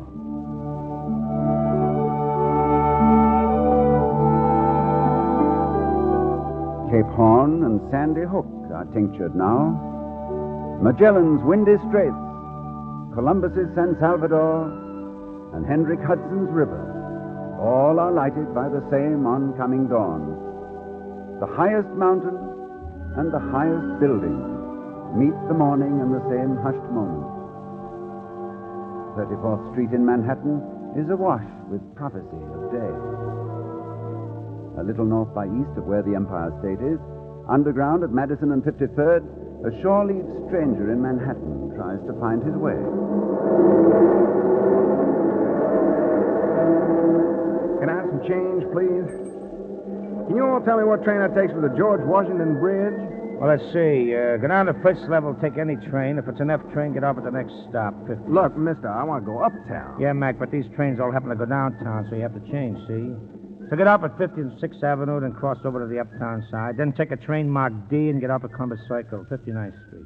Cape 6.91 7.11
Horn 7.15 7.63
and 7.63 7.81
Sandy 7.91 8.21
Hook 8.21 8.45
are 8.73 8.85
tinctured 8.93 9.35
now. 9.35 10.79
Magellan's 10.81 11.43
windy 11.43 11.77
straits, 11.87 12.24
Columbus's 13.15 13.71
San 13.75 13.95
Salvador, 13.99 14.67
and 15.55 15.65
Hendrik 15.65 16.03
Hudson's 16.03 16.51
river, 16.51 16.83
all 17.57 17.97
are 17.97 18.11
lighted 18.11 18.53
by 18.53 18.67
the 18.67 18.83
same 18.91 19.25
oncoming 19.25 19.87
dawn. 19.87 20.35
The 21.39 21.47
highest 21.47 21.87
mountain 21.95 22.35
and 23.15 23.31
the 23.31 23.39
highest 23.39 24.03
building 24.03 24.35
meet 25.15 25.35
the 25.47 25.55
morning 25.55 26.03
in 26.03 26.11
the 26.11 26.23
same 26.27 26.59
hushed 26.59 26.91
moment. 26.91 27.31
34th 29.15 29.71
Street 29.71 29.95
in 29.95 30.03
Manhattan 30.03 30.59
is 30.99 31.07
awash 31.09 31.47
with 31.71 31.79
prophecy 31.95 32.43
of 32.51 32.71
day 32.75 33.15
a 34.77 34.83
little 34.83 35.05
north 35.05 35.33
by 35.33 35.45
east 35.47 35.71
of 35.77 35.85
where 35.85 36.03
the 36.03 36.15
Empire 36.15 36.51
State 36.59 36.83
is. 36.83 36.99
Underground 37.47 38.03
at 38.03 38.11
Madison 38.11 38.51
and 38.51 38.63
53rd, 38.63 39.23
a 39.65 39.73
shore-leave 39.81 40.29
stranger 40.45 40.93
in 40.93 41.01
Manhattan 41.01 41.73
tries 41.73 41.97
to 42.05 42.13
find 42.21 42.37
his 42.45 42.53
way. 42.53 42.77
Can 47.81 47.89
I 47.89 47.95
have 47.97 48.07
some 48.13 48.21
change, 48.29 48.61
please? 48.69 49.09
Can 50.29 50.37
you 50.37 50.45
all 50.45 50.61
tell 50.61 50.77
me 50.77 50.85
what 50.85 51.01
train 51.03 51.17
that 51.17 51.33
takes 51.33 51.49
for 51.53 51.65
the 51.65 51.73
George 51.73 52.05
Washington 52.05 52.61
Bridge? 52.61 52.93
Well, 53.41 53.49
let's 53.49 53.65
see. 53.73 54.13
Uh, 54.13 54.37
go 54.37 54.47
down 54.47 54.69
to 54.69 54.73
Fritz 54.85 55.01
level, 55.09 55.35
take 55.41 55.57
any 55.57 55.75
train. 55.89 56.17
If 56.17 56.29
it's 56.29 56.39
an 56.39 56.49
F 56.49 56.61
train, 56.71 56.93
get 56.93 57.03
off 57.03 57.17
at 57.17 57.25
the 57.25 57.33
next 57.33 57.51
stop. 57.69 57.93
50. 58.07 58.21
Look, 58.29 58.55
mister, 58.55 58.87
I 58.87 59.03
want 59.03 59.25
to 59.25 59.27
go 59.27 59.43
uptown. 59.43 59.99
Yeah, 59.99 60.13
Mac, 60.13 60.39
but 60.39 60.51
these 60.51 60.65
trains 60.75 61.01
all 61.01 61.11
happen 61.11 61.29
to 61.29 61.35
go 61.35 61.45
downtown, 61.45 62.07
so 62.09 62.15
you 62.15 62.21
have 62.21 62.37
to 62.37 62.45
change, 62.51 62.77
see? 62.87 63.11
So 63.69 63.75
get 63.75 63.87
up 63.87 64.03
at 64.03 64.15
56th 64.17 64.83
Avenue, 64.83 65.19
then 65.19 65.33
cross 65.33 65.57
over 65.65 65.79
to 65.81 65.87
the 65.87 65.99
uptown 65.99 66.45
side. 66.51 66.77
Then 66.77 66.93
take 66.93 67.11
a 67.11 67.17
train 67.17 67.49
marked 67.49 67.89
D 67.89 68.09
and 68.09 68.21
get 68.21 68.29
up 68.29 68.43
at 68.43 68.53
Columbus 68.53 68.79
Circle, 68.87 69.25
59th 69.29 69.87
Street. 69.87 70.05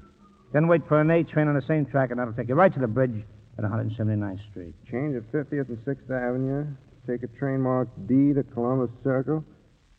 Then 0.54 0.68
wait 0.68 0.82
for 0.88 1.02
an 1.02 1.12
A 1.12 1.24
train 1.24 1.48
on 1.48 1.56
the 1.56 1.66
same 1.68 1.86
track, 1.86 2.12
and 2.12 2.20
that'll 2.20 2.34
take 2.34 2.48
you 2.48 2.56
right 2.56 2.74
to 2.74 2.80
the 2.80 2.88
bridge 2.88 3.24
at 3.58 3.66
179th 3.66 4.40
Street. 4.52 4.74
Change 4.90 5.16
at 5.16 5.32
50th 5.32 5.68
and 5.68 5.78
6th 5.86 6.10
Avenue. 6.10 6.68
Take 7.06 7.24
a 7.24 7.28
train 7.38 7.62
marked 7.62 8.08
D 8.08 8.34
to 8.34 8.44
Columbus 8.44 8.92
Circle. 9.04 9.44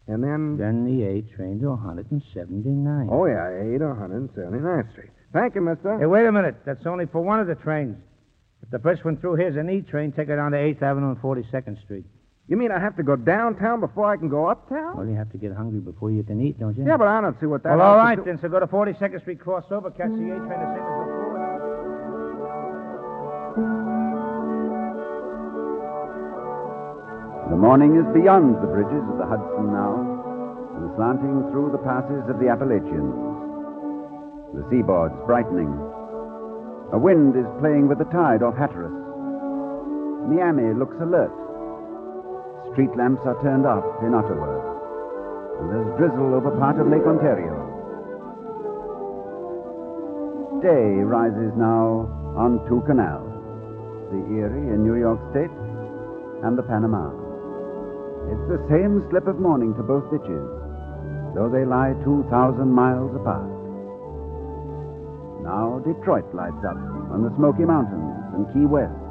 And 0.07 0.25
then. 0.25 0.57
Then 0.57 0.85
the 0.87 1.05
A 1.05 1.23
train 1.37 1.61
to 1.61 1.69
179. 1.69 3.09
Oh, 3.11 3.26
yeah, 3.26 3.75
8 3.75 3.79
to 3.79 3.85
179th 3.85 4.93
Street. 4.93 5.11
Thank 5.33 5.55
you, 5.55 5.61
mister. 5.61 5.99
Hey, 5.99 6.07
wait 6.07 6.26
a 6.26 6.33
minute. 6.33 6.57
That's 6.64 6.87
only 6.87 7.07
for 7.07 7.21
one 7.21 7.38
of 7.38 7.47
the 7.47 7.55
trains. 7.55 7.97
If 8.62 8.71
the 8.71 8.79
first 8.79 9.05
one 9.05 9.19
through 9.19 9.37
here's 9.37 9.57
an 9.57 9.71
E 9.71 9.83
train, 9.83 10.12
take 10.12 10.29
it 10.29 10.37
down 10.37 10.52
to 10.52 10.59
8th 10.59 10.83
Avenue 10.83 11.11
and 11.11 11.19
42nd 11.19 11.83
Street. 11.85 12.05
You 12.50 12.57
mean 12.57 12.73
I 12.73 12.80
have 12.80 12.97
to 12.97 13.04
go 13.04 13.14
downtown 13.14 13.78
before 13.78 14.11
I 14.11 14.16
can 14.16 14.28
go 14.28 14.47
uptown? 14.50 14.97
Well, 14.97 15.07
you 15.07 15.14
have 15.14 15.30
to 15.30 15.38
get 15.38 15.54
hungry 15.54 15.78
before 15.78 16.11
you 16.11 16.25
can 16.25 16.40
eat, 16.42 16.59
don't 16.59 16.76
you? 16.76 16.85
Yeah, 16.85 16.97
but 16.97 17.07
I 17.07 17.21
don't 17.21 17.38
see 17.38 17.47
what 17.47 17.62
that 17.62 17.78
Well, 17.78 17.95
all 17.95 18.04
has 18.04 18.19
to 18.19 18.25
then. 18.25 18.40
So 18.42 18.49
go 18.49 18.59
to 18.59 18.66
42nd 18.66 19.21
Street, 19.23 19.38
cross 19.38 19.62
over, 19.71 19.88
catch 19.88 20.11
the 20.11 20.35
A 20.35 20.38
train 20.42 20.59
the 20.59 20.71
same 20.75 20.90
as 20.90 20.99
before. 20.99 21.30
The 27.50 27.57
morning 27.57 27.95
is 27.95 28.07
beyond 28.11 28.59
the 28.59 28.66
bridges 28.66 29.07
of 29.07 29.19
the 29.23 29.26
Hudson 29.30 29.71
now, 29.71 29.95
and 30.75 30.90
slanting 30.99 31.47
through 31.54 31.71
the 31.71 31.78
passes 31.87 32.26
of 32.26 32.42
the 32.42 32.50
Appalachians. 32.50 33.14
The 34.59 34.66
seaboard's 34.75 35.14
brightening. 35.23 35.71
A 36.90 36.99
wind 36.99 37.38
is 37.38 37.47
playing 37.62 37.87
with 37.87 37.99
the 38.02 38.11
tide 38.11 38.42
off 38.42 38.59
Hatteras. 38.59 38.90
Miami 40.26 40.75
looks 40.75 40.99
alert. 40.99 41.30
Street 42.73 42.95
lamps 42.97 43.23
are 43.27 43.41
turned 43.43 43.67
off 43.67 43.85
in 44.07 44.15
Ottawa, 44.15 44.47
and 45.59 45.67
there's 45.75 45.91
drizzle 45.99 46.35
over 46.35 46.55
part 46.59 46.79
of 46.79 46.87
Lake 46.87 47.03
Ontario. 47.03 47.57
Day 50.62 51.03
rises 51.03 51.50
now 51.57 52.07
on 52.39 52.62
two 52.69 52.83
canals 52.87 53.31
the 54.11 54.23
Erie 54.43 54.75
in 54.75 54.83
New 54.83 54.99
York 54.99 55.19
State 55.31 55.55
and 56.43 56.59
the 56.59 56.67
Panama. 56.67 57.11
It's 58.27 58.47
the 58.50 58.62
same 58.71 59.07
slip 59.11 59.27
of 59.27 59.39
morning 59.39 59.75
to 59.75 59.83
both 59.83 60.03
ditches, 60.11 60.47
though 61.35 61.50
they 61.50 61.65
lie 61.65 61.95
2,000 62.03 62.27
miles 62.67 63.15
apart. 63.15 63.50
Now 65.43 65.79
Detroit 65.87 66.27
lights 66.35 66.62
up 66.67 66.79
on 67.15 67.23
the 67.23 67.35
Smoky 67.39 67.65
Mountains 67.65 68.15
and 68.35 68.47
Key 68.53 68.67
West. 68.67 69.10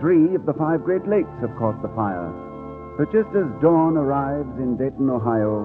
Three 0.00 0.34
of 0.34 0.44
the 0.44 0.52
five 0.52 0.84
Great 0.84 1.08
Lakes 1.08 1.32
have 1.40 1.56
caught 1.56 1.80
the 1.80 1.92
fire, 1.96 2.28
but 2.98 3.12
just 3.12 3.32
as 3.32 3.48
dawn 3.64 3.96
arrives 3.96 4.52
in 4.60 4.76
Dayton, 4.76 5.08
Ohio, 5.08 5.64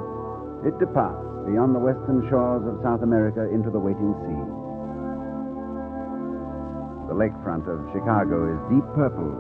it 0.64 0.78
departs 0.80 1.28
beyond 1.48 1.76
the 1.76 1.84
western 1.84 2.24
shores 2.30 2.64
of 2.64 2.80
South 2.84 3.04
America 3.04 3.50
into 3.52 3.70
the 3.70 3.80
waiting 3.80 4.16
sea. 4.24 4.44
The 7.12 7.18
lakefront 7.20 7.68
of 7.68 7.92
Chicago 7.92 8.48
is 8.48 8.72
deep 8.72 8.88
purple, 8.96 9.36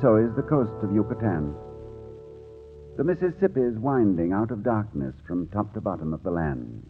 so 0.00 0.22
is 0.22 0.30
the 0.36 0.46
coast 0.46 0.78
of 0.84 0.94
Yucatan. 0.94 1.54
The 2.96 3.02
Mississippi 3.02 3.60
is 3.60 3.78
winding 3.78 4.32
out 4.32 4.52
of 4.52 4.62
darkness 4.62 5.14
from 5.26 5.48
top 5.48 5.74
to 5.74 5.80
bottom 5.80 6.14
of 6.14 6.22
the 6.22 6.30
land. 6.30 6.88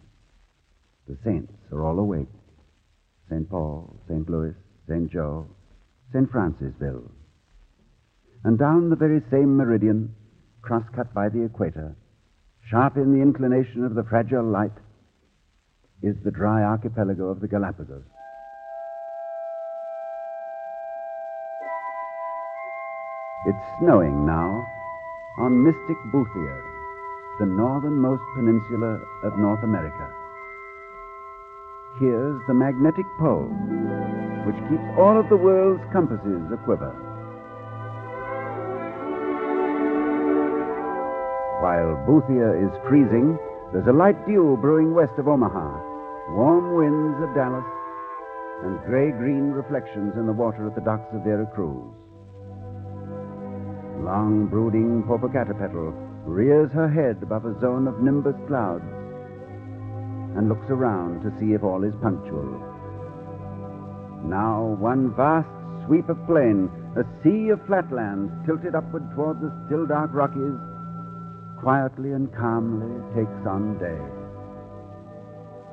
The 1.07 1.17
saints 1.23 1.53
are 1.71 1.83
all 1.83 1.97
awake. 1.97 2.29
St. 3.29 3.49
Paul, 3.49 3.99
St. 4.07 4.29
Louis, 4.29 4.53
St. 4.87 5.11
Joe, 5.11 5.47
St. 6.13 6.31
Francisville. 6.31 7.09
And 8.43 8.57
down 8.57 8.89
the 8.89 8.95
very 8.95 9.21
same 9.31 9.57
meridian, 9.57 10.13
cross-cut 10.61 11.13
by 11.13 11.29
the 11.29 11.43
equator, 11.43 11.95
sharp 12.69 12.97
in 12.97 13.11
the 13.13 13.21
inclination 13.21 13.83
of 13.83 13.95
the 13.95 14.03
fragile 14.03 14.43
light, 14.43 14.71
is 16.01 16.15
the 16.23 16.31
dry 16.31 16.63
archipelago 16.63 17.29
of 17.29 17.39
the 17.39 17.47
Galapagos. 17.47 18.03
It's 23.47 23.79
snowing 23.79 24.25
now 24.25 24.65
on 25.37 25.63
Mystic 25.63 25.97
Boothia, 26.11 26.61
the 27.39 27.45
northernmost 27.45 28.23
peninsula 28.35 28.99
of 29.23 29.37
North 29.37 29.63
America. 29.63 30.09
Here's 31.99 32.41
the 32.45 32.53
magnetic 32.53 33.05
pole, 33.17 33.47
which 34.43 34.59
keeps 34.67 34.83
all 34.99 35.17
of 35.17 35.29
the 35.29 35.37
world's 35.37 35.81
compasses 35.93 36.51
aquiver. 36.51 36.91
While 41.63 41.95
Boothia 42.03 42.51
is 42.51 42.71
freezing, 42.89 43.39
there's 43.71 43.87
a 43.87 43.93
light 43.93 44.19
dew 44.27 44.57
brewing 44.59 44.93
west 44.93 45.13
of 45.17 45.29
Omaha, 45.29 46.35
warm 46.35 46.75
winds 46.75 47.23
of 47.23 47.33
Dallas, 47.33 47.63
and 48.63 48.77
gray 48.83 49.11
green 49.11 49.51
reflections 49.51 50.15
in 50.17 50.27
the 50.27 50.33
water 50.33 50.67
at 50.67 50.75
the 50.75 50.81
docks 50.81 51.07
of 51.15 51.23
Vera 51.23 51.47
Cruz. 51.55 51.95
Long 54.03 54.47
brooding 54.51 55.03
Popocatepetl 55.07 55.95
rears 56.25 56.71
her 56.73 56.89
head 56.89 57.23
above 57.23 57.45
a 57.45 57.57
zone 57.61 57.87
of 57.87 58.01
nimbus 58.01 58.35
clouds 58.47 58.83
and 60.35 60.49
looks 60.49 60.67
around 60.69 61.23
to 61.23 61.31
see 61.39 61.53
if 61.53 61.63
all 61.63 61.83
is 61.83 61.93
punctual. 62.01 62.59
Now 64.25 64.75
one 64.79 65.15
vast 65.15 65.47
sweep 65.85 66.09
of 66.09 66.17
plain, 66.25 66.69
a 66.97 67.03
sea 67.23 67.49
of 67.49 67.63
flatland 67.67 68.31
tilted 68.45 68.75
upward 68.75 69.03
toward 69.15 69.39
the 69.39 69.53
still 69.65 69.85
dark 69.85 70.11
Rockies, 70.13 70.57
quietly 71.59 72.11
and 72.11 72.33
calmly 72.35 72.89
takes 73.15 73.47
on 73.47 73.77
day. 73.79 74.01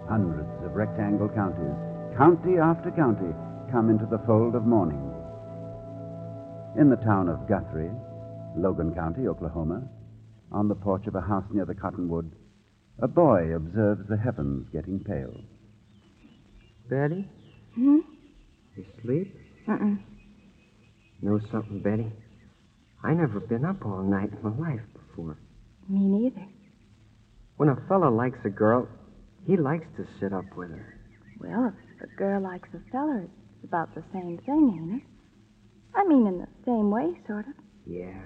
Hundreds 0.09 0.53
of 0.65 0.75
rectangle 0.75 1.29
counties, 1.29 1.77
county 2.17 2.59
after 2.59 2.91
county, 2.91 3.33
come 3.71 3.89
into 3.89 4.07
the 4.07 4.21
fold 4.27 4.55
of 4.55 4.67
morning. 4.67 5.01
In 6.79 6.91
the 6.91 6.97
town 6.97 7.29
of 7.29 7.49
Guthrie, 7.49 7.91
Logan 8.57 8.95
County, 8.95 9.27
Oklahoma, 9.27 9.83
on 10.51 10.69
the 10.69 10.75
porch 10.75 11.07
of 11.07 11.15
a 11.15 11.21
house 11.21 11.45
near 11.53 11.65
the 11.65 11.75
cottonwood, 11.75 12.31
a 13.01 13.09
boy 13.09 13.55
observes 13.55 14.09
the 14.09 14.17
heavens 14.17 14.69
getting 14.73 15.01
pale. 15.01 15.41
Betty? 16.89 17.29
Hmm? 17.75 17.99
You 18.77 18.85
sleep? 19.03 19.37
Uh-uh. 19.69 19.97
Know 21.23 21.41
something, 21.51 21.81
Betty? 21.81 22.11
I 23.05 23.15
never 23.15 23.41
been 23.41 23.65
up 23.65 23.85
all 23.85 24.03
night 24.03 24.31
in 24.33 24.43
my 24.43 24.57
life 24.69 24.83
before. 24.93 25.39
Me 25.89 26.01
neither. 26.01 26.47
When 27.57 27.69
a 27.69 27.77
fella 27.89 28.09
likes 28.09 28.39
a 28.45 28.51
girl, 28.51 28.89
he 29.47 29.57
likes 29.57 29.87
to 29.97 30.07
sit 30.21 30.33
up 30.33 30.45
with 30.57 30.71
her. 30.71 30.99
Well, 31.41 31.73
if 31.97 32.11
a 32.11 32.17
girl 32.17 32.43
likes 32.43 32.69
a 32.75 32.91
feller, 32.91 33.23
it's 33.23 33.65
about 33.65 33.95
the 33.95 34.03
same 34.13 34.39
thing, 34.47 34.79
ain't 34.79 35.03
it? 35.03 35.09
I 35.95 36.05
mean, 36.09 36.27
in 36.27 36.39
the 36.39 36.49
same 36.65 36.91
way, 36.91 37.19
sort 37.27 37.47
of. 37.47 37.55
Yeah. 37.87 38.21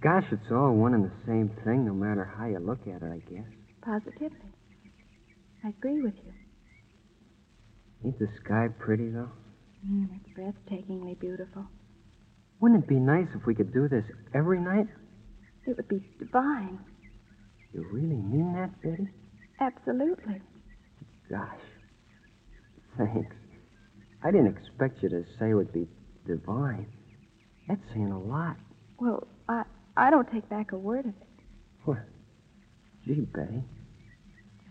Gosh, 0.00 0.26
it's 0.30 0.50
all 0.52 0.72
one 0.74 0.94
and 0.94 1.04
the 1.04 1.12
same 1.26 1.50
thing, 1.64 1.84
no 1.84 1.92
matter 1.92 2.24
how 2.24 2.46
you 2.46 2.58
look 2.58 2.80
at 2.86 3.02
it, 3.02 3.10
I 3.10 3.18
guess. 3.30 3.48
Positively. 3.88 4.52
I 5.64 5.68
agree 5.68 6.02
with 6.02 6.12
you. 6.16 6.32
Ain't 8.04 8.18
the 8.18 8.28
sky 8.44 8.68
pretty, 8.78 9.08
though? 9.08 9.30
Mm, 9.86 10.08
it's 10.14 10.38
breathtakingly 10.38 11.18
beautiful. 11.18 11.64
Wouldn't 12.60 12.84
it 12.84 12.88
be 12.88 12.96
nice 12.96 13.28
if 13.34 13.46
we 13.46 13.54
could 13.54 13.72
do 13.72 13.88
this 13.88 14.04
every 14.34 14.60
night? 14.60 14.88
It 15.66 15.74
would 15.78 15.88
be 15.88 16.04
divine. 16.18 16.78
You 17.72 17.86
really 17.90 18.16
mean 18.16 18.52
that, 18.54 18.78
Betty? 18.82 19.08
Absolutely. 19.58 20.42
Gosh. 21.30 21.48
Thanks. 22.98 23.34
I 24.22 24.30
didn't 24.30 24.54
expect 24.54 25.02
you 25.02 25.08
to 25.08 25.24
say 25.38 25.50
it 25.50 25.54
would 25.54 25.72
be 25.72 25.86
divine. 26.26 26.88
That's 27.68 27.80
saying 27.94 28.12
a 28.12 28.20
lot. 28.20 28.56
Well, 29.00 29.26
I 29.48 29.62
I 29.96 30.10
don't 30.10 30.30
take 30.30 30.46
back 30.50 30.72
a 30.72 30.76
word 30.76 31.06
of 31.06 31.14
it. 31.20 31.26
What? 31.84 31.98
gee, 33.06 33.26
Betty. 33.34 33.62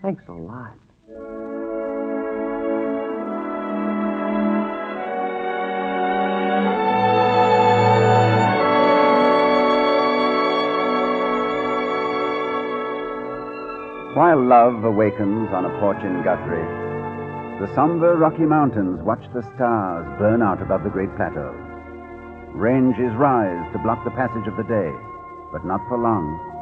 Thanks 0.02 0.24
a 0.28 0.32
lot. 0.32 0.78
While 14.16 14.44
love 14.46 14.84
awakens 14.84 15.50
on 15.54 15.66
a 15.66 15.80
porch 15.80 16.04
in 16.04 16.24
Guthrie, 16.24 16.66
the 17.60 17.74
somber 17.76 18.18
Rocky 18.18 18.46
Mountains 18.46 19.02
watch 19.04 19.24
the 19.34 19.44
stars 19.56 20.06
burn 20.20 20.42
out 20.42 20.62
above 20.62 20.84
the 20.84 20.90
great 20.90 21.16
plateau. 21.16 21.54
Ranges 22.54 23.14
rise 23.16 23.72
to 23.74 23.80
block 23.80 24.04
the 24.04 24.12
passage 24.12 24.48
of 24.48 24.58
the 24.58 24.64
day, 24.64 24.92
but 25.52 25.66
not 25.66 25.82
for 25.88 25.98
long. 25.98 26.57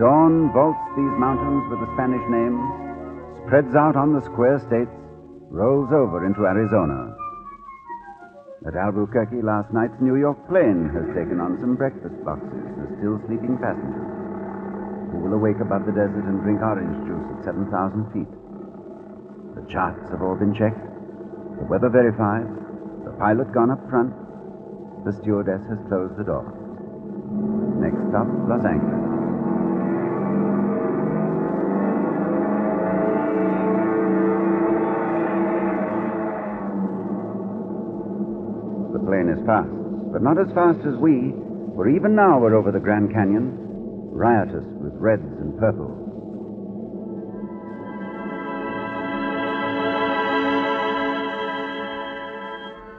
Dawn 0.00 0.48
vaults 0.56 0.80
these 0.96 1.12
mountains 1.20 1.68
with 1.68 1.76
the 1.84 1.92
Spanish 1.92 2.24
names, 2.32 2.56
spreads 3.44 3.76
out 3.76 4.00
on 4.00 4.16
the 4.16 4.24
square 4.24 4.56
states, 4.56 4.96
rolls 5.52 5.92
over 5.92 6.24
into 6.24 6.48
Arizona. 6.48 7.12
At 8.64 8.80
Albuquerque 8.80 9.44
last 9.44 9.68
night's 9.76 10.00
New 10.00 10.16
York 10.16 10.40
plane 10.48 10.88
has 10.96 11.04
taken 11.12 11.36
on 11.36 11.60
some 11.60 11.76
breakfast 11.76 12.16
boxes 12.24 12.64
for 12.80 12.88
still 12.96 13.20
sleeping 13.28 13.60
passengers 13.60 14.08
who 15.12 15.20
will 15.20 15.36
awake 15.36 15.60
above 15.60 15.84
the 15.84 15.92
desert 15.92 16.24
and 16.24 16.40
drink 16.40 16.64
orange 16.64 16.96
juice 17.04 17.28
at 17.36 17.44
7,000 17.44 17.68
feet. 18.16 18.32
The 19.52 19.68
charts 19.68 20.08
have 20.08 20.24
all 20.24 20.32
been 20.40 20.56
checked, 20.56 20.80
the 21.60 21.68
weather 21.68 21.92
verified, 21.92 22.48
the 23.04 23.12
pilot 23.20 23.52
gone 23.52 23.68
up 23.68 23.84
front, 23.92 24.16
the 25.04 25.12
stewardess 25.20 25.60
has 25.68 25.76
closed 25.92 26.16
the 26.16 26.24
door. 26.24 26.48
Next 27.84 28.00
stop, 28.08 28.24
Los 28.48 28.64
Angeles. 28.64 29.09
Is 39.30 39.46
fast, 39.46 39.70
but 40.10 40.22
not 40.22 40.40
as 40.40 40.50
fast 40.54 40.80
as 40.80 40.96
we, 40.98 41.30
for 41.76 41.88
even 41.88 42.16
now 42.16 42.40
we're 42.40 42.56
over 42.56 42.72
the 42.72 42.80
Grand 42.80 43.12
Canyon, 43.12 43.54
riotous 44.10 44.66
with 44.82 44.92
reds 44.98 45.22
and 45.22 45.56
purples. 45.56 45.94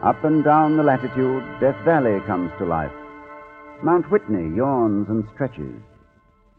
Up 0.02 0.24
and 0.24 0.42
down 0.42 0.78
the 0.78 0.84
latitude, 0.84 1.44
Death 1.60 1.76
Valley 1.84 2.22
comes 2.26 2.50
to 2.60 2.66
life. 2.66 2.96
Mount 3.84 4.10
Whitney 4.10 4.56
yawns 4.56 5.10
and 5.10 5.28
stretches. 5.34 5.84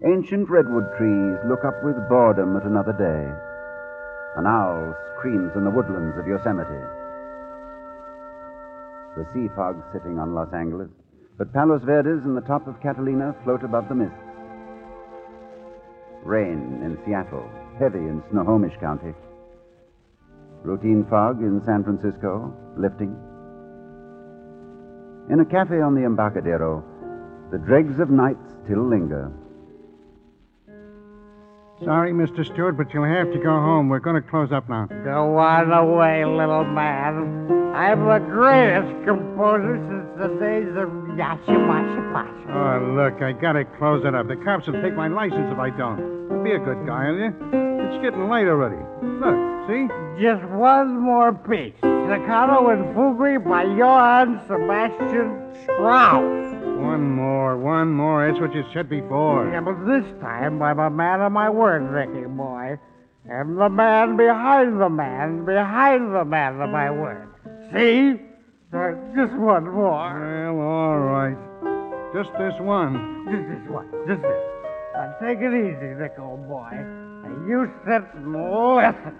Ancient 0.05 0.51
redwood 0.51 0.85
trees 0.99 1.39
look 1.49 1.65
up 1.65 1.83
with 1.83 1.97
boredom 2.11 2.59
at 2.59 2.65
another 2.65 2.93
day. 2.93 3.25
An 4.37 4.47
owl 4.47 4.95
screams 5.17 5.57
in 5.57 5.65
the 5.65 5.71
woodlands 5.71 6.19
of 6.19 6.27
Yosemite. 6.27 7.02
The 9.17 9.27
sea 9.35 9.49
fog 9.55 9.77
sitting 9.93 10.19
on 10.19 10.35
Los 10.35 10.53
Angeles, 10.55 10.89
but 11.37 11.53
Palos 11.53 11.83
Verdes 11.83 12.25
and 12.25 12.37
the 12.37 12.47
top 12.49 12.67
of 12.67 12.81
Catalina 12.81 13.35
float 13.45 13.63
above 13.63 13.89
the 13.89 13.95
mists. 13.95 14.17
Rain 16.25 16.81
in 16.83 16.97
Seattle, 17.05 17.49
heavy 17.79 17.99
in 17.99 18.23
Snohomish 18.31 18.77
County. 18.81 19.13
Routine 20.63 21.05
fog 21.11 21.41
in 21.41 21.61
San 21.67 21.85
Francisco, 21.85 22.55
lifting. 22.79 23.15
In 25.31 25.41
a 25.41 25.45
cafe 25.45 25.81
on 25.81 25.95
the 25.95 26.05
Embarcadero, 26.05 26.83
the 27.51 27.59
dregs 27.59 27.99
of 28.01 28.09
night 28.09 28.37
still 28.65 28.89
linger. 28.89 29.31
Sorry, 31.85 32.13
Mr. 32.13 32.47
Stewart, 32.47 32.77
but 32.77 32.95
you'll 32.95 33.05
have 33.05 33.33
to 33.33 33.39
go 33.39 33.51
home. 33.51 33.89
We're 33.89 33.99
going 33.99 34.23
to 34.23 34.29
close 34.29 34.53
up 34.53 34.69
now. 34.69 34.87
Go 35.05 35.37
on 35.37 35.73
away, 35.73 36.25
little 36.25 36.65
man. 36.65 37.62
I'm 37.75 38.05
the 38.05 38.19
greatest 38.29 39.07
composer 39.07 39.81
since 39.89 40.07
the 40.21 40.29
days 40.39 40.69
of 40.77 40.93
Yashimasha 41.17 42.13
Pasha. 42.13 42.53
Oh, 42.53 42.93
look, 42.95 43.23
I 43.23 43.33
gotta 43.33 43.65
close 43.65 44.05
it 44.05 44.15
up. 44.15 44.29
The 44.29 44.37
cops 44.37 44.67
will 44.67 44.81
take 44.83 44.95
my 44.95 45.09
license 45.09 45.51
if 45.51 45.59
I 45.59 45.71
don't. 45.71 46.45
Be 46.45 46.53
a 46.53 46.59
good 46.59 46.87
guy, 46.87 47.11
will 47.11 47.19
you? 47.19 47.35
It's 47.89 48.03
getting 48.03 48.29
late 48.29 48.47
already. 48.47 48.77
Look, 49.01 49.37
see? 49.69 49.89
Just 50.21 50.45
one 50.53 51.01
more 51.01 51.33
piece. 51.33 51.73
Staccato 51.79 52.69
and 52.69 52.95
Fugri 52.95 53.43
by 53.43 53.63
Johann 53.63 54.41
Sebastian 54.47 55.57
Strauss. 55.65 56.53
One 56.83 57.11
more, 57.11 57.57
one 57.57 57.91
more. 57.93 58.29
That's 58.29 58.39
what 58.39 58.55
you 58.55 58.65
said 58.75 58.91
before. 58.91 59.49
Yeah, 59.51 59.61
but 59.61 59.81
this 59.87 60.05
time 60.21 60.61
I'm 60.63 60.79
a 60.79 60.91
man 60.91 61.23
of 61.23 61.33
my 61.33 61.49
word, 61.49 61.89
Ricky 61.91 62.27
boy. 62.27 62.77
I'm 63.33 63.55
the 63.55 63.69
man 63.71 64.17
behind 64.17 64.79
the 64.81 64.91
man 64.91 65.45
behind 65.47 66.15
the 66.15 66.25
man 66.25 66.61
of 66.61 66.69
my 66.71 66.91
word. 66.91 67.32
See? 67.73 68.21
Uh, 68.73 68.93
just 69.17 69.33
one 69.35 69.65
more. 69.65 70.53
Well, 70.55 70.67
all 70.67 70.99
right. 70.99 71.37
Just 72.15 72.31
this 72.39 72.55
one. 72.61 73.27
Just 73.31 73.49
this 73.49 73.71
one. 73.71 73.89
Just 74.07 74.23
this. 74.23 74.43
Now 74.95 75.15
take 75.21 75.39
it 75.41 75.53
easy, 75.53 75.93
Rick, 75.97 76.15
old 76.19 76.47
boy. 76.49 76.69
And 76.73 77.49
you 77.49 77.71
sit 77.87 78.03
and 78.15 78.33
listen. 78.77 79.17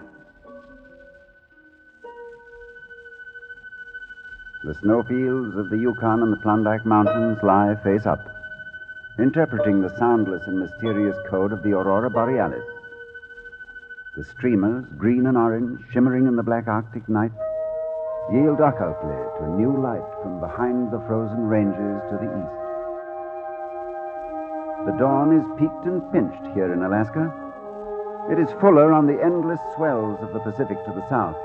The 4.63 4.75
snowfields 4.81 5.57
of 5.57 5.69
the 5.69 5.77
Yukon 5.77 6.21
and 6.21 6.31
the 6.31 6.41
Klondike 6.41 6.85
Mountains 6.85 7.37
lie 7.43 7.75
face 7.83 8.05
up, 8.05 8.25
interpreting 9.19 9.81
the 9.81 9.93
soundless 9.99 10.43
and 10.47 10.59
mysterious 10.59 11.17
code 11.29 11.51
of 11.51 11.63
the 11.63 11.73
aurora 11.73 12.09
borealis. 12.09 12.63
The 14.15 14.23
streamers, 14.23 14.85
green 14.97 15.25
and 15.25 15.37
orange, 15.37 15.81
shimmering 15.91 16.27
in 16.27 16.35
the 16.35 16.43
black 16.43 16.67
Arctic 16.67 17.09
night, 17.09 17.31
yield 18.31 18.61
occultly 18.61 19.19
to 19.39 19.57
new 19.57 19.75
light 19.75 20.05
from 20.21 20.39
behind 20.39 20.91
the 20.91 21.01
frozen 21.07 21.43
ranges 21.47 21.99
to 22.09 22.15
the 22.15 22.29
east. 22.31 22.63
The 24.85 24.95
dawn 24.99 25.35
is 25.35 25.59
peaked 25.59 25.85
and 25.85 26.03
pinched 26.11 26.55
here 26.55 26.71
in 26.71 26.83
Alaska. 26.83 27.31
It 28.31 28.39
is 28.39 28.51
fuller 28.59 28.93
on 28.93 29.07
the 29.07 29.21
endless 29.21 29.59
swells 29.75 30.21
of 30.21 30.31
the 30.31 30.39
Pacific 30.39 30.77
to 30.85 30.93
the 30.93 31.07
south. 31.09 31.35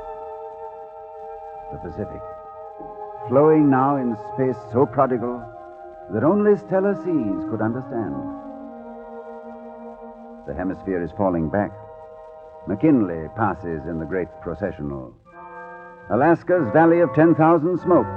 The 1.72 1.78
Pacific, 1.78 2.22
flowing 3.28 3.68
now 3.68 3.96
in 3.96 4.16
space 4.34 4.56
so 4.72 4.86
prodigal 4.86 5.42
that 6.10 6.24
only 6.24 6.56
stellar 6.56 6.94
seas 6.94 7.44
could 7.50 7.60
understand. 7.60 8.14
The 10.46 10.54
hemisphere 10.54 11.02
is 11.02 11.10
falling 11.12 11.50
back. 11.50 11.70
McKinley 12.66 13.28
passes 13.36 13.86
in 13.86 13.98
the 13.98 14.06
great 14.06 14.28
processional. 14.40 15.12
Alaska's 16.10 16.72
Valley 16.72 17.00
of 17.00 17.12
10,000 17.14 17.36
Smokes 17.80 18.08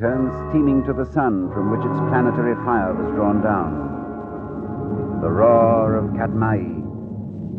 turns 0.00 0.32
steaming 0.48 0.82
to 0.84 0.94
the 0.94 1.04
sun 1.12 1.52
from 1.52 1.70
which 1.70 1.84
its 1.84 2.00
planetary 2.08 2.54
fire 2.64 2.94
was 2.94 3.12
drawn 3.14 3.42
down. 3.42 5.20
The 5.20 5.28
roar 5.28 5.96
of 5.96 6.16
Katmai, 6.16 6.64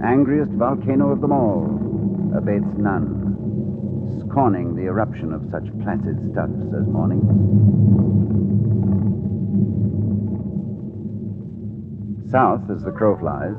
angriest 0.03 0.49
volcano 0.53 1.11
of 1.11 1.21
them 1.21 1.31
all, 1.31 1.69
abates 2.35 2.73
none, 2.75 4.25
scorning 4.25 4.75
the 4.75 4.89
eruption 4.89 5.31
of 5.31 5.45
such 5.51 5.69
placid 5.83 6.17
stuffs 6.31 6.65
as 6.73 6.87
mornings. 6.89 7.29
South, 12.31 12.67
as 12.71 12.81
the 12.81 12.91
crow 12.91 13.15
flies, 13.15 13.53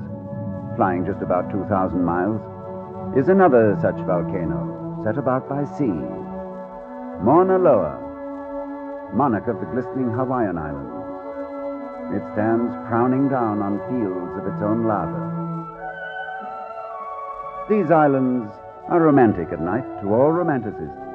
flying 0.75 1.07
just 1.07 1.23
about 1.23 1.49
2,000 1.53 2.03
miles, 2.03 2.43
is 3.17 3.29
another 3.29 3.79
such 3.81 3.95
volcano 4.05 4.76
set 5.07 5.19
about 5.19 5.49
by 5.49 5.63
sea. 5.79 6.03
Mauna 7.23 7.63
Loa, 7.63 7.95
monarch 9.15 9.47
of 9.47 9.61
the 9.63 9.71
glistening 9.71 10.11
Hawaiian 10.11 10.59
Islands. 10.59 10.99
It 12.11 12.27
stands 12.35 12.75
frowning 12.91 13.31
down 13.31 13.63
on 13.63 13.79
fields 13.87 14.35
of 14.35 14.51
its 14.51 14.59
own 14.67 14.83
lava. 14.83 15.23
These 17.71 17.93
islands 17.95 18.51
are 18.91 18.99
romantic 18.99 19.55
at 19.55 19.63
night 19.63 19.87
to 20.03 20.11
all 20.11 20.35
romanticists. 20.35 21.07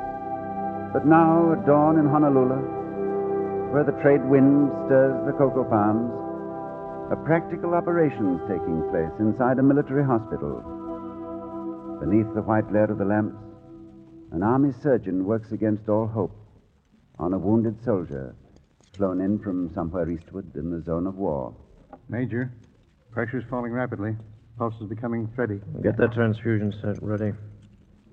But 0.95 1.05
now, 1.05 1.51
at 1.51 1.67
dawn 1.67 1.99
in 1.99 2.07
Honolulu, 2.07 3.75
where 3.75 3.83
the 3.83 3.99
trade 3.99 4.23
wind 4.23 4.71
stirs 4.87 5.19
the 5.27 5.35
cocoa 5.35 5.67
palms, 5.67 6.15
a 7.11 7.19
practical 7.27 7.75
operation 7.75 8.39
is 8.39 8.47
taking 8.47 8.87
place 8.87 9.11
inside 9.19 9.59
a 9.59 9.63
military 9.63 10.05
hospital. 10.07 10.63
Beneath 11.99 12.31
the 12.33 12.41
white 12.47 12.69
glare 12.71 12.89
of 12.89 12.97
the 12.97 13.03
lamps, 13.03 13.50
an 14.31 14.43
army 14.43 14.73
surgeon 14.81 15.25
works 15.25 15.51
against 15.51 15.89
all 15.89 16.07
hope 16.07 16.35
on 17.19 17.33
a 17.33 17.37
wounded 17.37 17.83
soldier 17.83 18.35
flown 18.95 19.21
in 19.21 19.39
from 19.39 19.71
somewhere 19.73 20.09
eastward 20.09 20.45
in 20.55 20.69
the 20.71 20.81
zone 20.83 21.07
of 21.07 21.15
war. 21.15 21.53
Major, 22.09 22.51
pressure's 23.11 23.43
falling 23.49 23.71
rapidly. 23.71 24.15
Pulse 24.57 24.75
is 24.81 24.87
becoming 24.87 25.29
thready. 25.35 25.59
Get 25.81 25.97
that 25.97 26.13
transfusion 26.13 26.73
set 26.81 27.01
ready. 27.01 27.33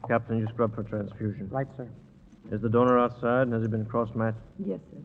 Captain, 0.08 0.38
you 0.38 0.46
scrub 0.54 0.74
for 0.74 0.82
transfusion. 0.84 1.48
Right, 1.50 1.66
sir. 1.76 1.88
Is 2.50 2.62
the 2.62 2.68
donor 2.68 2.98
outside 2.98 3.42
and 3.42 3.52
has 3.52 3.62
he 3.62 3.68
been 3.68 3.84
cross 3.84 4.08
matched? 4.14 4.38
Yes, 4.64 4.80
sir. 4.90 4.98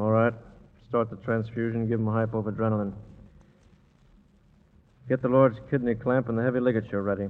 All 0.00 0.10
right. 0.10 0.32
Start 0.88 1.10
the 1.10 1.16
transfusion. 1.16 1.88
Give 1.88 2.00
him 2.00 2.08
a 2.08 2.12
hypo 2.12 2.38
of 2.38 2.46
adrenaline. 2.46 2.92
Get 5.08 5.20
the 5.20 5.28
Lord's 5.28 5.58
kidney 5.70 5.94
clamp 5.94 6.28
and 6.28 6.38
the 6.38 6.42
heavy 6.42 6.60
ligature 6.60 7.02
ready. 7.02 7.28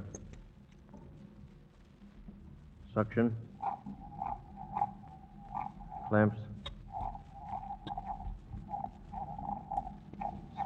Suction. 2.95 3.35
Clamps. 6.09 6.37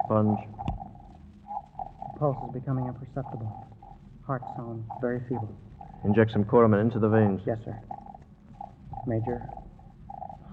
Sponge. 0.05 0.39
Pulse 2.19 2.37
is 2.49 2.53
becoming 2.55 2.87
imperceptible. 2.87 3.67
Heart 4.27 4.43
sound 4.57 4.85
very 5.01 5.21
feeble. 5.29 5.57
Inject 6.05 6.33
some 6.33 6.45
Coramine 6.45 6.81
into 6.81 6.99
the 6.99 7.09
veins. 7.09 7.41
Yes, 7.47 7.59
sir. 7.65 7.79
Major, 9.07 9.49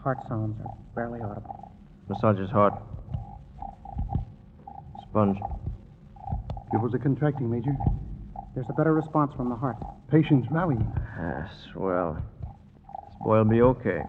heart 0.04 0.20
sounds 0.28 0.60
are 0.64 0.76
barely 0.94 1.22
audible. 1.22 1.72
Massage 2.08 2.38
his 2.38 2.52
heart. 2.52 2.74
Sponge. 5.10 5.38
Pupils 6.70 6.94
are 6.94 7.00
contracting, 7.00 7.50
Major. 7.50 7.76
There's 8.54 8.68
a 8.70 8.74
better 8.74 8.94
response 8.94 9.32
from 9.36 9.50
the 9.50 9.56
heart. 9.56 9.78
Patient's 10.14 10.48
rallying. 10.52 10.86
Yes, 11.18 11.50
well. 11.74 12.14
This 12.14 13.18
boy'll 13.26 13.46
be 13.46 13.64
okay. 13.64 14.04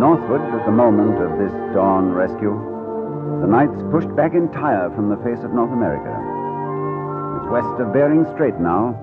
Northward, 0.00 0.40
at 0.40 0.64
the 0.64 0.72
moment 0.72 1.20
of 1.20 1.36
this 1.36 1.52
dawn 1.76 2.12
rescue, 2.16 2.56
the 3.42 3.46
night's 3.46 3.76
pushed 3.92 4.08
back 4.16 4.32
entire 4.32 4.88
from 4.96 5.10
the 5.10 5.20
face 5.20 5.44
of 5.44 5.52
North 5.52 5.72
America. 5.76 6.16
It's 7.36 7.52
west 7.52 7.76
of 7.76 7.92
Bering 7.92 8.24
Strait 8.32 8.56
now, 8.56 8.96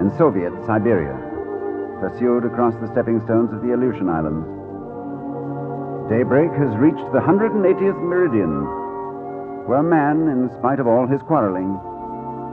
and 0.00 0.10
Soviet 0.16 0.56
Siberia, 0.64 1.20
pursued 2.00 2.46
across 2.46 2.72
the 2.80 2.88
stepping 2.92 3.20
stones 3.28 3.52
of 3.52 3.60
the 3.60 3.74
Aleutian 3.76 4.08
Islands. 4.08 4.48
Daybreak 6.08 6.56
has 6.56 6.72
reached 6.80 7.12
the 7.12 7.20
180th 7.20 8.00
meridian, 8.00 8.85
where 9.66 9.82
man, 9.82 10.28
in 10.30 10.50
spite 10.58 10.78
of 10.78 10.86
all 10.86 11.06
his 11.06 11.22
quarreling, 11.22 11.74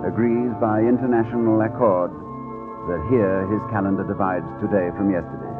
agrees 0.06 0.52
by 0.60 0.82
international 0.82 1.62
accord 1.62 2.12
that 2.90 3.00
here 3.10 3.48
his 3.48 3.62
calendar 3.72 4.04
divides 4.04 4.50
today 4.60 4.90
from 4.98 5.14
yesterday. 5.14 5.54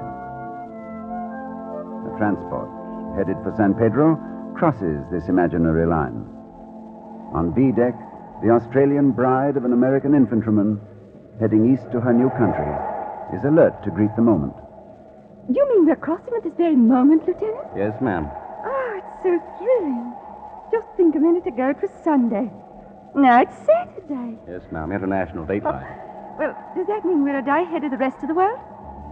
A 2.10 2.12
transport 2.18 2.68
headed 3.16 3.38
for 3.46 3.54
San 3.56 3.74
Pedro 3.74 4.18
crosses 4.58 5.06
this 5.12 5.30
imaginary 5.30 5.86
line. 5.86 6.26
On 7.34 7.54
B 7.56 7.72
deck, 7.72 7.96
the 8.44 8.50
Australian 8.50 9.12
bride 9.12 9.56
of 9.56 9.64
an 9.64 9.74
American 9.74 10.14
infantryman 10.14 10.82
heading 11.40 11.72
east 11.72 11.86
to 11.92 12.02
her 12.02 12.14
new 12.14 12.30
country 12.36 12.68
is 13.32 13.46
alert 13.46 13.74
to 13.84 13.92
greet 13.92 14.14
the 14.16 14.22
moment. 14.22 14.54
You 15.50 15.64
mean 15.70 15.86
we're 15.86 15.96
crossing 15.96 16.34
at 16.36 16.44
this 16.44 16.54
very 16.58 16.76
moment, 16.76 17.28
Lieutenant? 17.28 17.68
Yes, 17.76 17.94
ma'am. 18.02 18.28
Oh, 18.28 18.92
it's 18.98 19.24
so 19.24 19.40
thrilling. 19.60 20.14
Just 20.74 20.88
think 20.98 21.14
a 21.16 21.20
minute 21.20 21.46
ago 21.46 21.70
it 21.70 21.78
was 21.82 21.92
Sunday. 22.04 22.50
Now 23.16 23.42
it's 23.42 23.56
Saturday. 23.64 24.40
Yes, 24.50 24.64
ma'am. 24.72 24.92
International 24.92 25.46
date 25.46 25.64
line. 25.64 25.86
Oh, 25.86 26.36
well, 26.40 26.58
does 26.76 26.88
that 26.88 27.06
mean 27.06 27.24
we're 27.24 27.38
a 27.38 27.46
day 27.46 27.62
ahead 27.62 27.84
of 27.84 27.92
the 27.92 27.98
rest 27.98 28.18
of 28.24 28.28
the 28.28 28.34
world? 28.34 28.60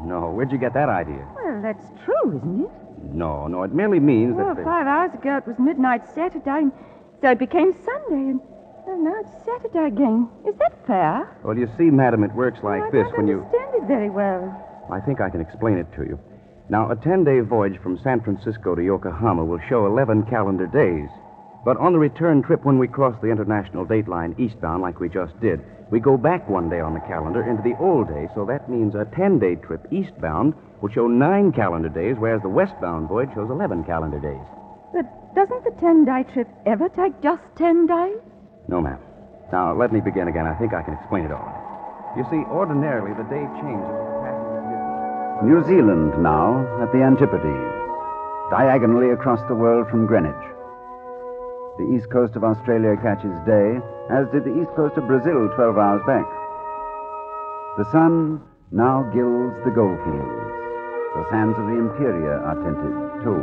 No, 0.04 0.32
where'd 0.32 0.52
you 0.52 0.58
get 0.58 0.74
that 0.74 0.89
idea? 0.89 1.24
Well, 1.36 1.62
that's 1.62 1.86
true, 2.04 2.36
isn't 2.38 2.65
it? 2.65 2.71
No, 3.13 3.45
no, 3.45 3.62
it 3.62 3.74
merely 3.74 4.00
means 4.00 4.34
Well, 4.36 4.47
that. 4.47 4.58
the- 4.58 4.63
five 4.63 4.88
hours 4.88 5.13
ago 5.13 5.38
it 5.38 5.45
was 5.45 5.60
midnight 5.60 6.08
Saturday, 6.15 6.50
and 6.65 6.71
so 7.21 7.30
it 7.30 7.38
became 7.38 7.74
Sunday, 7.86 8.32
and 8.32 8.41
well, 8.88 8.97
now 8.97 9.19
it's 9.19 9.45
Saturday 9.45 9.86
again. 9.86 10.28
Is 10.47 10.56
that 10.58 10.74
fair? 10.88 11.30
Well, 11.43 11.56
you 11.56 11.67
see, 11.78 11.91
madam, 11.91 12.24
it 12.24 12.34
works 12.34 12.63
like 12.63 12.82
I 12.82 12.89
this 12.89 13.08
when 13.15 13.28
you. 13.28 13.41
understand 13.43 13.76
it 13.76 13.84
very 13.88 14.10
well. 14.10 14.50
I 14.91 15.00
think 15.00 15.21
I 15.21 15.30
can 15.30 15.41
explain 15.41 15.78
it 15.78 15.93
to 15.95 16.04
you. 16.04 16.19
Now, 16.69 16.89
a 16.89 16.95
10 16.95 17.24
day 17.24 17.41
voyage 17.41 17.78
from 17.84 18.00
San 18.00 18.21
Francisco 18.21 18.74
to 18.74 18.82
Yokohama 18.84 19.45
will 19.45 19.60
show 19.69 19.86
11 19.86 20.24
calendar 20.24 20.65
days. 20.65 21.10
But 21.63 21.78
on 21.78 21.93
the 21.93 22.00
return 22.00 22.41
trip, 22.41 22.65
when 22.65 22.80
we 22.80 22.88
cross 22.88 23.15
the 23.21 23.30
international 23.30 23.86
date 23.86 24.08
line 24.08 24.36
eastbound, 24.39 24.82
like 24.82 25.00
we 25.00 25.10
just 25.10 25.39
did, 25.39 25.62
we 25.91 26.00
go 26.00 26.17
back 26.17 26.50
one 26.50 26.69
day 26.69 26.80
on 26.80 26.93
the 26.93 27.00
calendar 27.02 27.43
into 27.47 27.62
the 27.62 27.78
old 27.80 28.08
day, 28.08 28.28
so 28.34 28.45
that 28.45 28.69
means 28.69 28.95
a 28.95 29.06
10 29.15 29.39
day 29.39 29.56
trip 29.56 29.86
eastbound 29.91 30.54
will 30.82 30.89
show 30.89 31.08
nine 31.08 31.52
calendar 31.52 31.89
days, 31.89 32.15
whereas 32.17 32.41
the 32.41 32.50
westbound 32.50 33.08
voyage 33.08 33.30
shows 33.36 33.50
11 33.50 33.84
calendar 33.84 34.19
days. 34.19 34.41
But 34.93 35.06
doesn't 35.36 35.63
the 35.63 35.71
ten-day 35.80 36.26
trip 36.34 36.47
ever 36.65 36.89
take 36.89 37.21
just 37.21 37.41
ten 37.56 37.88
days? 37.88 38.17
No, 38.67 38.82
ma'am. 38.82 39.00
Now, 39.52 39.74
let 39.74 39.93
me 39.93 40.02
begin 40.02 40.28
again. 40.28 40.45
I 40.47 40.56
think 40.56 40.74
I 40.74 40.82
can 40.82 40.95
explain 40.95 41.26
it 41.26 41.32
all. 41.32 41.47
You 42.17 42.24
see, 42.30 42.43
ordinarily, 42.52 43.13
the 43.15 43.24
day 43.32 43.47
changes. 43.63 43.95
New 45.43 45.63
Zealand 45.65 46.21
now 46.21 46.67
at 46.84 46.91
the 46.91 47.00
Antipodes, 47.00 48.52
diagonally 48.52 49.12
across 49.12 49.39
the 49.47 49.56
world 49.56 49.89
from 49.89 50.06
Greenwich. 50.06 50.36
The 51.77 51.88
east 51.95 52.10
coast 52.12 52.36
of 52.36 52.43
Australia 52.43 52.97
catches 53.01 53.31
day, 53.47 53.79
as 54.12 54.27
did 54.31 54.43
the 54.43 54.55
east 54.60 54.75
coast 54.75 54.97
of 54.97 55.07
Brazil 55.07 55.47
12 55.55 55.77
hours 55.77 56.03
back. 56.05 56.27
The 57.77 57.89
sun 57.91 58.41
now 58.71 59.07
gilds 59.13 59.55
the 59.63 59.71
goldfields. 59.71 60.47
The 61.15 61.27
sands 61.31 61.57
of 61.57 61.65
the 61.71 61.79
interior 61.79 62.39
are 62.43 62.60
tinted, 62.60 63.23
too. 63.23 63.39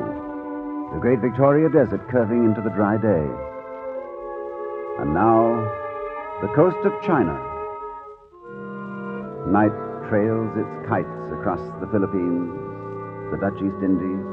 The 0.92 1.00
great 1.00 1.20
Victoria 1.20 1.68
Desert 1.68 2.06
curving 2.08 2.44
into 2.44 2.60
the 2.60 2.70
dry 2.76 2.96
day. 2.96 3.26
And 5.00 5.14
now, 5.14 5.64
the 6.40 6.52
coast 6.54 6.78
of 6.84 6.92
China. 7.02 7.32
Night 9.48 9.72
trails 10.08 10.52
its 10.56 10.88
kites 10.88 11.32
across 11.32 11.60
the 11.80 11.88
Philippines, 11.88 12.52
the 13.32 13.38
Dutch 13.40 13.56
East 13.56 13.80
Indies, 13.82 14.24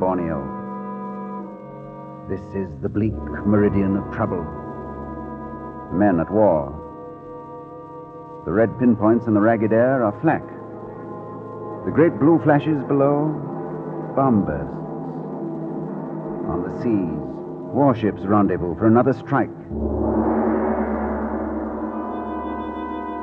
Borneo. 0.00 0.57
This 2.28 2.44
is 2.54 2.68
the 2.82 2.90
bleak 2.90 3.16
meridian 3.46 3.96
of 3.96 4.04
trouble. 4.14 4.44
Men 5.94 6.20
at 6.20 6.30
war. 6.30 6.68
The 8.44 8.52
red 8.52 8.78
pinpoints 8.78 9.26
in 9.26 9.32
the 9.32 9.40
ragged 9.40 9.72
air 9.72 10.04
are 10.04 10.12
flak. 10.20 10.44
The 11.86 11.90
great 11.90 12.18
blue 12.20 12.38
flashes 12.44 12.84
below, 12.84 13.32
bomb 14.14 14.44
bursts. 14.44 14.76
On 16.52 16.60
the 16.68 16.82
seas, 16.82 17.16
warships 17.72 18.20
rendezvous 18.20 18.76
for 18.76 18.86
another 18.86 19.14
strike. 19.14 19.48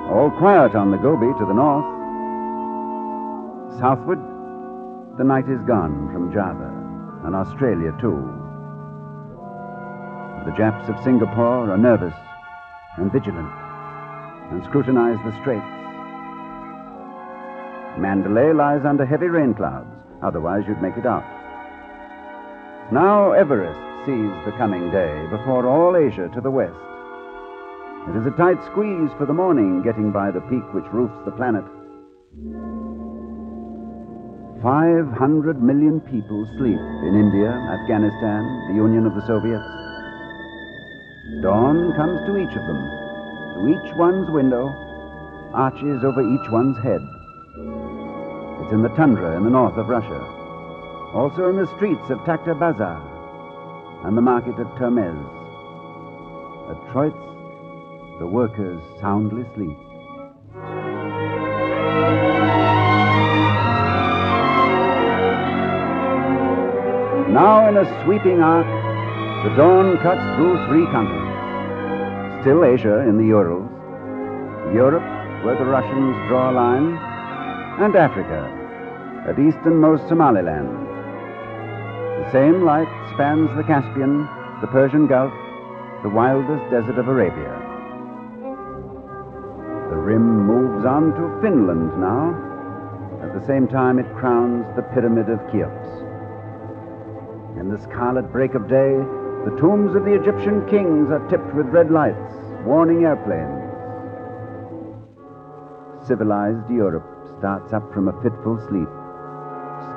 All 0.09 0.31
quiet 0.31 0.73
on 0.73 0.89
the 0.89 0.97
Gobi 0.97 1.31
to 1.37 1.45
the 1.45 1.53
north. 1.53 1.85
Southward, 3.77 4.17
the 5.19 5.23
night 5.23 5.47
is 5.47 5.61
gone 5.67 6.09
from 6.11 6.33
Java 6.33 6.73
and 7.25 7.35
Australia, 7.35 7.95
too. 8.01 8.44
The 10.45 10.51
Japs 10.51 10.87
of 10.89 11.03
Singapore 11.03 11.71
are 11.71 11.77
nervous 11.77 12.13
and 12.97 13.11
vigilant 13.11 13.51
and 14.51 14.63
scrutinize 14.65 15.17
the 15.25 15.33
straits. 15.41 15.65
Mandalay 17.97 18.53
lies 18.53 18.85
under 18.85 19.07
heavy 19.07 19.25
rain 19.25 19.55
clouds, 19.55 19.89
otherwise, 20.21 20.63
you'd 20.67 20.83
make 20.83 20.97
it 20.97 21.05
out. 21.07 21.25
Now 22.91 23.31
Everest 23.31 23.79
sees 24.05 24.29
the 24.45 24.53
coming 24.55 24.91
day 24.91 25.25
before 25.31 25.65
all 25.65 25.97
Asia 25.97 26.29
to 26.35 26.41
the 26.41 26.51
west. 26.51 26.77
It 28.07 28.15
is 28.15 28.27
a 28.27 28.37
tight 28.37 28.63
squeeze 28.69 29.09
for 29.17 29.25
the 29.25 29.33
morning 29.33 29.81
getting 29.81 30.11
by 30.11 30.29
the 30.29 30.41
peak 30.41 30.65
which 30.75 30.85
roofs 30.93 31.17
the 31.25 31.31
planet. 31.31 31.65
500 34.61 35.61
million 35.61 35.99
people 36.01 36.45
sleep 36.59 36.77
in 36.77 37.17
India, 37.17 37.49
Afghanistan, 37.49 38.45
the 38.69 38.75
Union 38.75 39.07
of 39.07 39.15
the 39.15 39.25
Soviets. 39.25 39.74
Dawn 41.25 41.91
comes 41.95 42.21
to 42.27 42.37
each 42.37 42.55
of 42.55 42.67
them, 42.67 42.81
to 43.57 43.67
each 43.73 43.97
one's 43.97 44.29
window, 44.29 44.69
arches 45.55 46.03
over 46.03 46.21
each 46.21 46.51
one's 46.51 46.77
head. 46.83 47.01
It's 48.61 48.71
in 48.71 48.83
the 48.83 48.93
tundra 48.95 49.35
in 49.35 49.43
the 49.43 49.49
north 49.49 49.75
of 49.75 49.89
Russia, 49.89 50.21
also 51.15 51.49
in 51.49 51.57
the 51.57 51.65
streets 51.77 52.11
of 52.11 52.19
Takta 52.19 52.53
Bazar 52.53 53.01
and 54.05 54.15
the 54.15 54.21
market 54.21 54.59
of 54.59 54.67
Termez. 54.77 55.17
At 56.69 56.93
Troitz, 56.93 57.17
the 58.19 58.27
workers 58.27 58.79
soundly 59.01 59.45
sleep. 59.55 59.77
Now, 67.33 67.67
in 67.67 67.77
a 67.77 68.03
sweeping 68.03 68.41
arc, 68.41 68.74
the 69.45 69.55
dawn 69.57 69.95
cuts 70.01 70.25
through 70.35 70.57
three 70.65 70.89
continents. 70.89 72.41
Still 72.41 72.65
Asia 72.65 73.05
in 73.05 73.17
the 73.17 73.29
Urals, 73.29 73.69
Europe, 74.73 75.05
where 75.45 75.53
the 75.53 75.69
Russians 75.69 76.17
draw 76.27 76.49
a 76.49 76.57
line, 76.57 76.97
and 77.77 77.95
Africa, 77.95 78.41
at 79.29 79.37
easternmost 79.37 80.09
Somaliland. 80.09 80.65
The 82.25 82.31
same 82.31 82.65
light 82.65 82.89
spans 83.13 83.53
the 83.55 83.61
Caspian, 83.61 84.25
the 84.61 84.67
Persian 84.73 85.05
Gulf, 85.05 85.31
the 86.01 86.09
wildest 86.09 86.65
desert 86.71 86.97
of 86.97 87.07
Arabia. 87.07 87.53
The 89.93 90.01
rim 90.01 90.47
moves 90.47 90.87
on 90.87 91.13
to 91.13 91.41
Finland 91.45 91.93
now. 92.01 92.33
At 93.21 93.39
the 93.39 93.45
same 93.45 93.67
time, 93.67 93.99
it 93.99 94.09
crowns 94.17 94.65
the 94.75 94.81
Pyramid 94.81 95.29
of 95.29 95.37
Cheops. 95.53 95.85
In 97.61 97.69
the 97.69 97.79
scarlet 97.83 98.31
break 98.31 98.55
of 98.55 98.67
day, 98.67 99.05
the 99.45 99.55
tombs 99.61 99.95
of 99.95 100.03
the 100.05 100.13
Egyptian 100.13 100.67
kings 100.67 101.11
are 101.11 101.21
tipped 101.29 101.53
with 101.53 101.67
red 101.67 101.91
lights, 101.91 102.33
warning 102.65 103.05
airplanes. 103.05 103.61
Civilized 106.07 106.67
Europe 106.69 107.05
starts 107.37 107.71
up 107.71 107.85
from 107.93 108.07
a 108.07 108.21
fitful 108.23 108.57
sleep, 108.67 108.89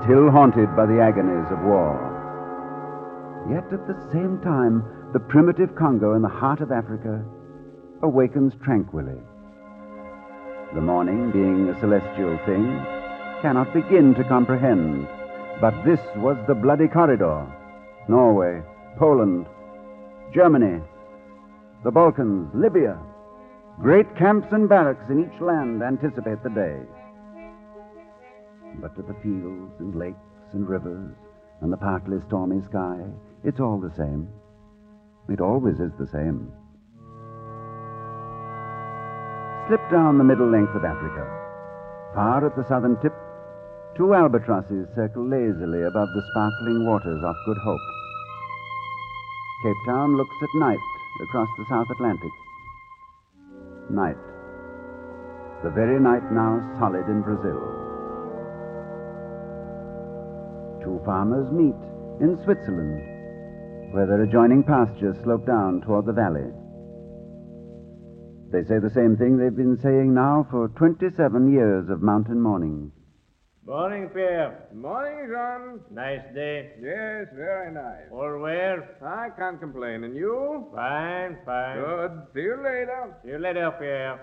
still 0.05 0.31
haunted 0.31 0.69
by 0.77 0.85
the 0.85 1.01
agonies 1.01 1.51
of 1.51 1.65
war. 1.65 1.97
Yet 3.49 3.73
at 3.73 3.89
the 3.89 3.97
same 4.13 4.39
time, 4.45 4.85
the 5.15 5.21
primitive 5.21 5.75
Congo 5.75 6.15
in 6.15 6.21
the 6.21 6.29
heart 6.29 6.61
of 6.61 6.71
Africa 6.71 7.25
awakens 8.03 8.53
tranquilly. 8.63 9.17
The 10.75 10.83
morning, 10.83 11.31
being 11.31 11.71
a 11.71 11.81
celestial 11.81 12.37
thing, 12.45 12.85
cannot 13.41 13.73
begin 13.73 14.15
to 14.17 14.25
comprehend. 14.25 15.09
But 15.59 15.83
this 15.85 16.01
was 16.17 16.37
the 16.47 16.55
bloody 16.55 16.89
corridor 16.89 17.47
Norway, 18.09 18.63
Poland, 18.99 19.47
Germany, 20.35 20.83
the 21.85 21.91
Balkans, 21.91 22.51
Libya, 22.55 22.99
Great 23.81 24.17
camps 24.17 24.49
and 24.51 24.69
barracks 24.69 25.09
in 25.09 25.23
each 25.23 25.41
land 25.41 25.85
anticipate 25.85 26.43
the 26.43 26.51
day. 26.51 26.83
But 28.81 28.97
to 28.97 29.03
the 29.03 29.15
fields 29.23 29.79
and 29.79 29.95
lakes 29.95 30.19
and 30.53 30.69
rivers 30.69 31.15
and 31.61 31.73
the 31.73 31.77
partly 31.77 32.19
stormy 32.27 32.61
sky, 32.65 32.99
it's 33.45 33.61
all 33.61 33.79
the 33.79 33.95
same. 33.97 34.29
It 35.29 35.41
always 35.41 35.79
is 35.79 35.93
the 35.97 36.09
same. 36.09 36.51
Slip 39.69 39.91
down 39.93 40.19
the 40.19 40.27
middle 40.27 40.51
length 40.51 40.75
of 40.75 40.85
Africa. 40.85 41.23
Far 42.15 42.45
at 42.45 42.57
the 42.57 42.67
southern 42.67 42.97
tip, 43.01 43.15
two 43.97 44.13
albatrosses 44.13 44.89
circle 44.97 45.23
lazily 45.23 45.83
above 45.83 46.09
the 46.15 46.27
sparkling 46.33 46.85
waters 46.85 47.23
off 47.23 47.37
Good 47.47 47.59
Hope. 47.59 47.98
Cape 49.63 49.77
Town 49.87 50.17
looks 50.17 50.37
at 50.41 50.61
night 50.61 50.79
across 51.21 51.49
the 51.59 51.67
South 51.69 51.91
Atlantic. 51.91 52.31
Night. 53.91 54.17
The 55.65 55.71
very 55.71 55.99
night 55.99 56.31
now 56.31 56.63
solid 56.79 57.09
in 57.09 57.23
Brazil. 57.23 57.59
Two 60.85 61.03
farmers 61.05 61.51
meet 61.51 61.75
in 62.23 62.39
Switzerland, 62.45 63.03
where 63.93 64.07
their 64.07 64.23
adjoining 64.23 64.63
pastures 64.63 65.17
slope 65.25 65.45
down 65.45 65.81
toward 65.81 66.07
the 66.07 66.13
valley. 66.13 66.47
They 68.53 68.63
say 68.63 68.79
the 68.79 68.95
same 68.95 69.17
thing 69.17 69.37
they've 69.37 69.55
been 69.55 69.81
saying 69.83 70.15
now 70.15 70.47
for 70.53 70.69
27 70.69 71.51
years 71.51 71.91
of 71.91 72.01
mountain 72.01 72.41
mornings. 72.41 72.93
Morning, 73.69 74.09
Pierre. 74.09 74.65
Morning, 74.73 75.29
John. 75.29 75.81
Nice 75.93 76.25
day. 76.35 76.73
Yes, 76.81 77.29
very 77.37 77.71
nice. 77.71 78.09
All 78.11 78.39
well? 78.41 78.81
I 79.05 79.29
can't 79.37 79.61
complain. 79.61 80.05
And 80.05 80.17
you? 80.17 80.65
Fine, 80.75 81.37
fine. 81.45 81.77
Good. 81.77 82.13
See 82.33 82.49
you 82.49 82.57
later. 82.57 83.13
See 83.23 83.29
you 83.29 83.39
later, 83.39 83.69
Pierre. 83.79 84.17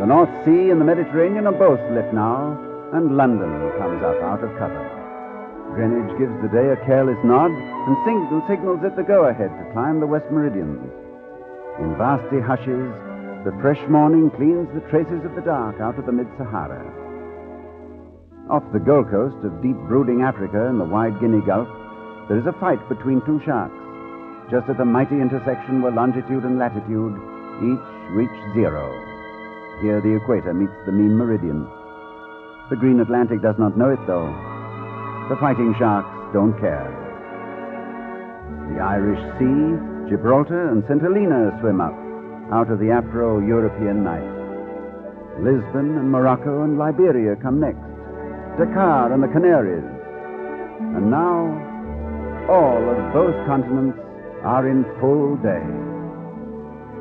The 0.00 0.06
North 0.08 0.32
Sea 0.48 0.70
and 0.72 0.80
the 0.80 0.88
Mediterranean 0.88 1.44
are 1.46 1.52
both 1.60 1.80
lit 1.92 2.08
now, 2.14 2.56
and 2.96 3.18
London 3.18 3.52
comes 3.76 4.00
up 4.00 4.16
out 4.24 4.40
of 4.40 4.48
cover. 4.56 4.80
Greenwich 5.76 6.16
gives 6.16 6.32
the 6.40 6.48
day 6.48 6.72
a 6.72 6.80
careless 6.88 7.20
nod 7.20 7.52
and 7.52 7.96
sing- 8.08 8.42
signals 8.48 8.80
it 8.80 8.96
the 8.96 9.04
go 9.04 9.28
ahead 9.28 9.52
to 9.52 9.72
climb 9.76 10.00
the 10.00 10.06
West 10.08 10.24
Meridian. 10.32 10.80
In 11.84 11.98
vasty 12.00 12.40
hushes, 12.40 12.88
the 13.44 13.54
fresh 13.62 13.78
morning 13.88 14.30
cleans 14.34 14.66
the 14.74 14.82
traces 14.90 15.24
of 15.24 15.34
the 15.36 15.46
dark 15.46 15.78
out 15.80 15.96
of 15.96 16.06
the 16.06 16.12
mid 16.12 16.26
Sahara. 16.36 16.82
Off 18.50 18.64
the 18.72 18.82
Gold 18.82 19.10
Coast 19.10 19.38
of 19.46 19.62
deep 19.62 19.78
brooding 19.86 20.22
Africa 20.22 20.66
in 20.66 20.78
the 20.78 20.84
wide 20.84 21.14
Guinea 21.20 21.44
Gulf, 21.46 21.68
there 22.26 22.38
is 22.38 22.46
a 22.46 22.58
fight 22.58 22.82
between 22.88 23.22
two 23.22 23.38
sharks, 23.46 23.78
just 24.50 24.68
at 24.68 24.76
the 24.76 24.84
mighty 24.84 25.14
intersection 25.22 25.82
where 25.82 25.94
longitude 25.94 26.42
and 26.42 26.58
latitude 26.58 27.14
each 27.62 27.86
reach 28.10 28.38
zero. 28.58 28.90
Here 29.82 30.02
the 30.02 30.18
equator 30.18 30.52
meets 30.52 30.74
the 30.84 30.92
mean 30.92 31.14
meridian. 31.14 31.62
The 32.70 32.76
green 32.76 32.98
Atlantic 32.98 33.40
does 33.40 33.56
not 33.56 33.78
know 33.78 33.90
it, 33.90 34.02
though. 34.10 34.34
The 35.30 35.38
fighting 35.38 35.76
sharks 35.78 36.10
don't 36.34 36.58
care. 36.58 36.90
The 38.74 38.82
Irish 38.82 39.22
Sea, 39.38 40.10
Gibraltar, 40.10 40.74
and 40.74 40.82
St. 40.88 41.00
Helena 41.00 41.56
swim 41.60 41.80
up 41.80 42.07
out 42.52 42.70
of 42.70 42.78
the 42.78 42.90
Afro 42.90 43.40
European 43.40 44.04
night. 44.04 44.24
Lisbon 45.38 45.98
and 45.98 46.10
Morocco 46.10 46.64
and 46.64 46.78
Liberia 46.78 47.36
come 47.36 47.60
next, 47.60 47.84
Dakar 48.58 49.12
and 49.12 49.22
the 49.22 49.28
Canaries. 49.28 49.84
And 50.96 51.10
now, 51.10 51.46
all 52.48 52.80
of 52.80 53.12
both 53.12 53.36
continents 53.46 53.98
are 54.42 54.68
in 54.68 54.84
full 55.00 55.36
day. 55.44 55.62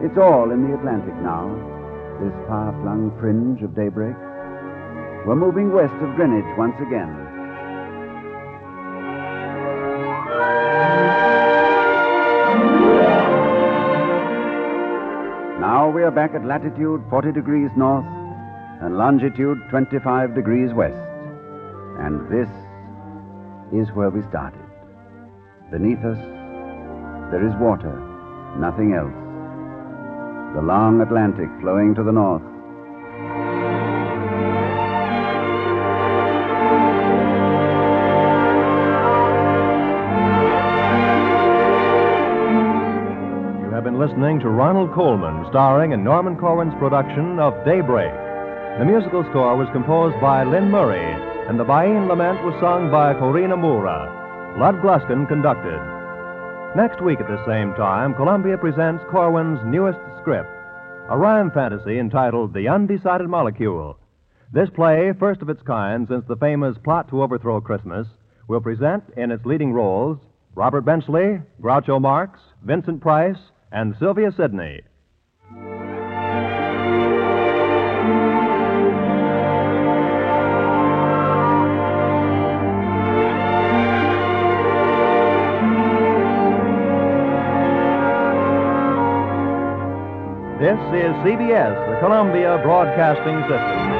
It's 0.05 0.17
all 0.17 0.51
in 0.51 0.67
the 0.67 0.75
Atlantic 0.77 1.15
now, 1.23 1.49
this 2.21 2.35
far 2.47 2.73
flung 2.83 3.15
fringe 3.19 3.63
of 3.63 3.73
daybreak. 3.73 4.15
We're 5.25 5.35
moving 5.35 5.71
west 5.71 5.95
of 6.03 6.15
Greenwich 6.15 6.47
once 6.57 6.75
again. 6.81 7.26
Are 16.07 16.11
back 16.11 16.33
at 16.33 16.45
latitude 16.45 17.03
40 17.09 17.33
degrees 17.33 17.69
north 17.75 18.05
and 18.79 18.97
longitude 18.97 19.59
25 19.69 20.33
degrees 20.33 20.71
west. 20.73 20.95
And 21.99 22.23
this 22.31 22.47
is 23.75 23.93
where 23.93 24.09
we 24.09 24.21
started. 24.29 24.63
Beneath 25.69 25.99
us, 25.99 26.17
there 27.27 27.45
is 27.45 27.51
water, 27.59 27.91
nothing 28.55 28.93
else. 28.95 29.11
The 30.55 30.63
long 30.63 31.01
Atlantic 31.01 31.49
flowing 31.59 31.93
to 31.95 32.03
the 32.03 32.13
north. 32.13 32.56
Listening 44.17 44.39
to 44.39 44.49
Ronald 44.49 44.95
Colman, 44.95 45.45
starring 45.51 45.91
in 45.91 46.03
Norman 46.03 46.37
Corwin's 46.37 46.73
production 46.79 47.37
of 47.37 47.53
Daybreak. 47.63 48.11
The 48.79 48.83
musical 48.83 49.23
score 49.29 49.55
was 49.55 49.69
composed 49.71 50.19
by 50.19 50.43
Lynn 50.43 50.71
Murray, 50.71 51.05
and 51.47 51.59
the 51.59 51.63
Bain 51.63 52.07
Lament 52.07 52.43
was 52.43 52.59
sung 52.59 52.89
by 52.89 53.13
Corinna 53.13 53.55
Mura. 53.55 54.57
Lud 54.57 54.81
Gluskin 54.81 55.27
conducted. 55.27 55.77
Next 56.75 56.99
week 56.99 57.19
at 57.19 57.27
the 57.27 57.45
same 57.45 57.75
time, 57.75 58.15
Columbia 58.15 58.57
presents 58.57 59.03
Corwin's 59.11 59.59
newest 59.63 59.99
script, 60.19 60.49
a 61.09 61.15
rhyme 61.15 61.51
fantasy 61.51 61.99
entitled 61.99 62.55
The 62.55 62.69
Undecided 62.69 63.29
Molecule. 63.29 63.99
This 64.51 64.71
play, 64.73 65.13
first 65.19 65.43
of 65.43 65.49
its 65.49 65.61
kind 65.61 66.07
since 66.09 66.25
the 66.27 66.37
famous 66.37 66.75
Plot 66.83 67.07
to 67.09 67.21
Overthrow 67.21 67.61
Christmas, 67.61 68.07
will 68.47 68.61
present 68.61 69.03
in 69.15 69.29
its 69.29 69.45
leading 69.45 69.73
roles 69.73 70.17
Robert 70.55 70.81
Benchley, 70.81 71.39
Groucho 71.61 72.01
Marx, 72.01 72.39
Vincent 72.63 72.99
Price, 72.99 73.37
and 73.71 73.95
Sylvia 73.99 74.31
Sidney. 74.31 74.81
This 90.59 90.79
is 90.89 91.13
CBS, 91.21 91.75
the 91.87 91.99
Columbia 91.99 92.59
Broadcasting 92.63 93.41
System. 93.43 93.96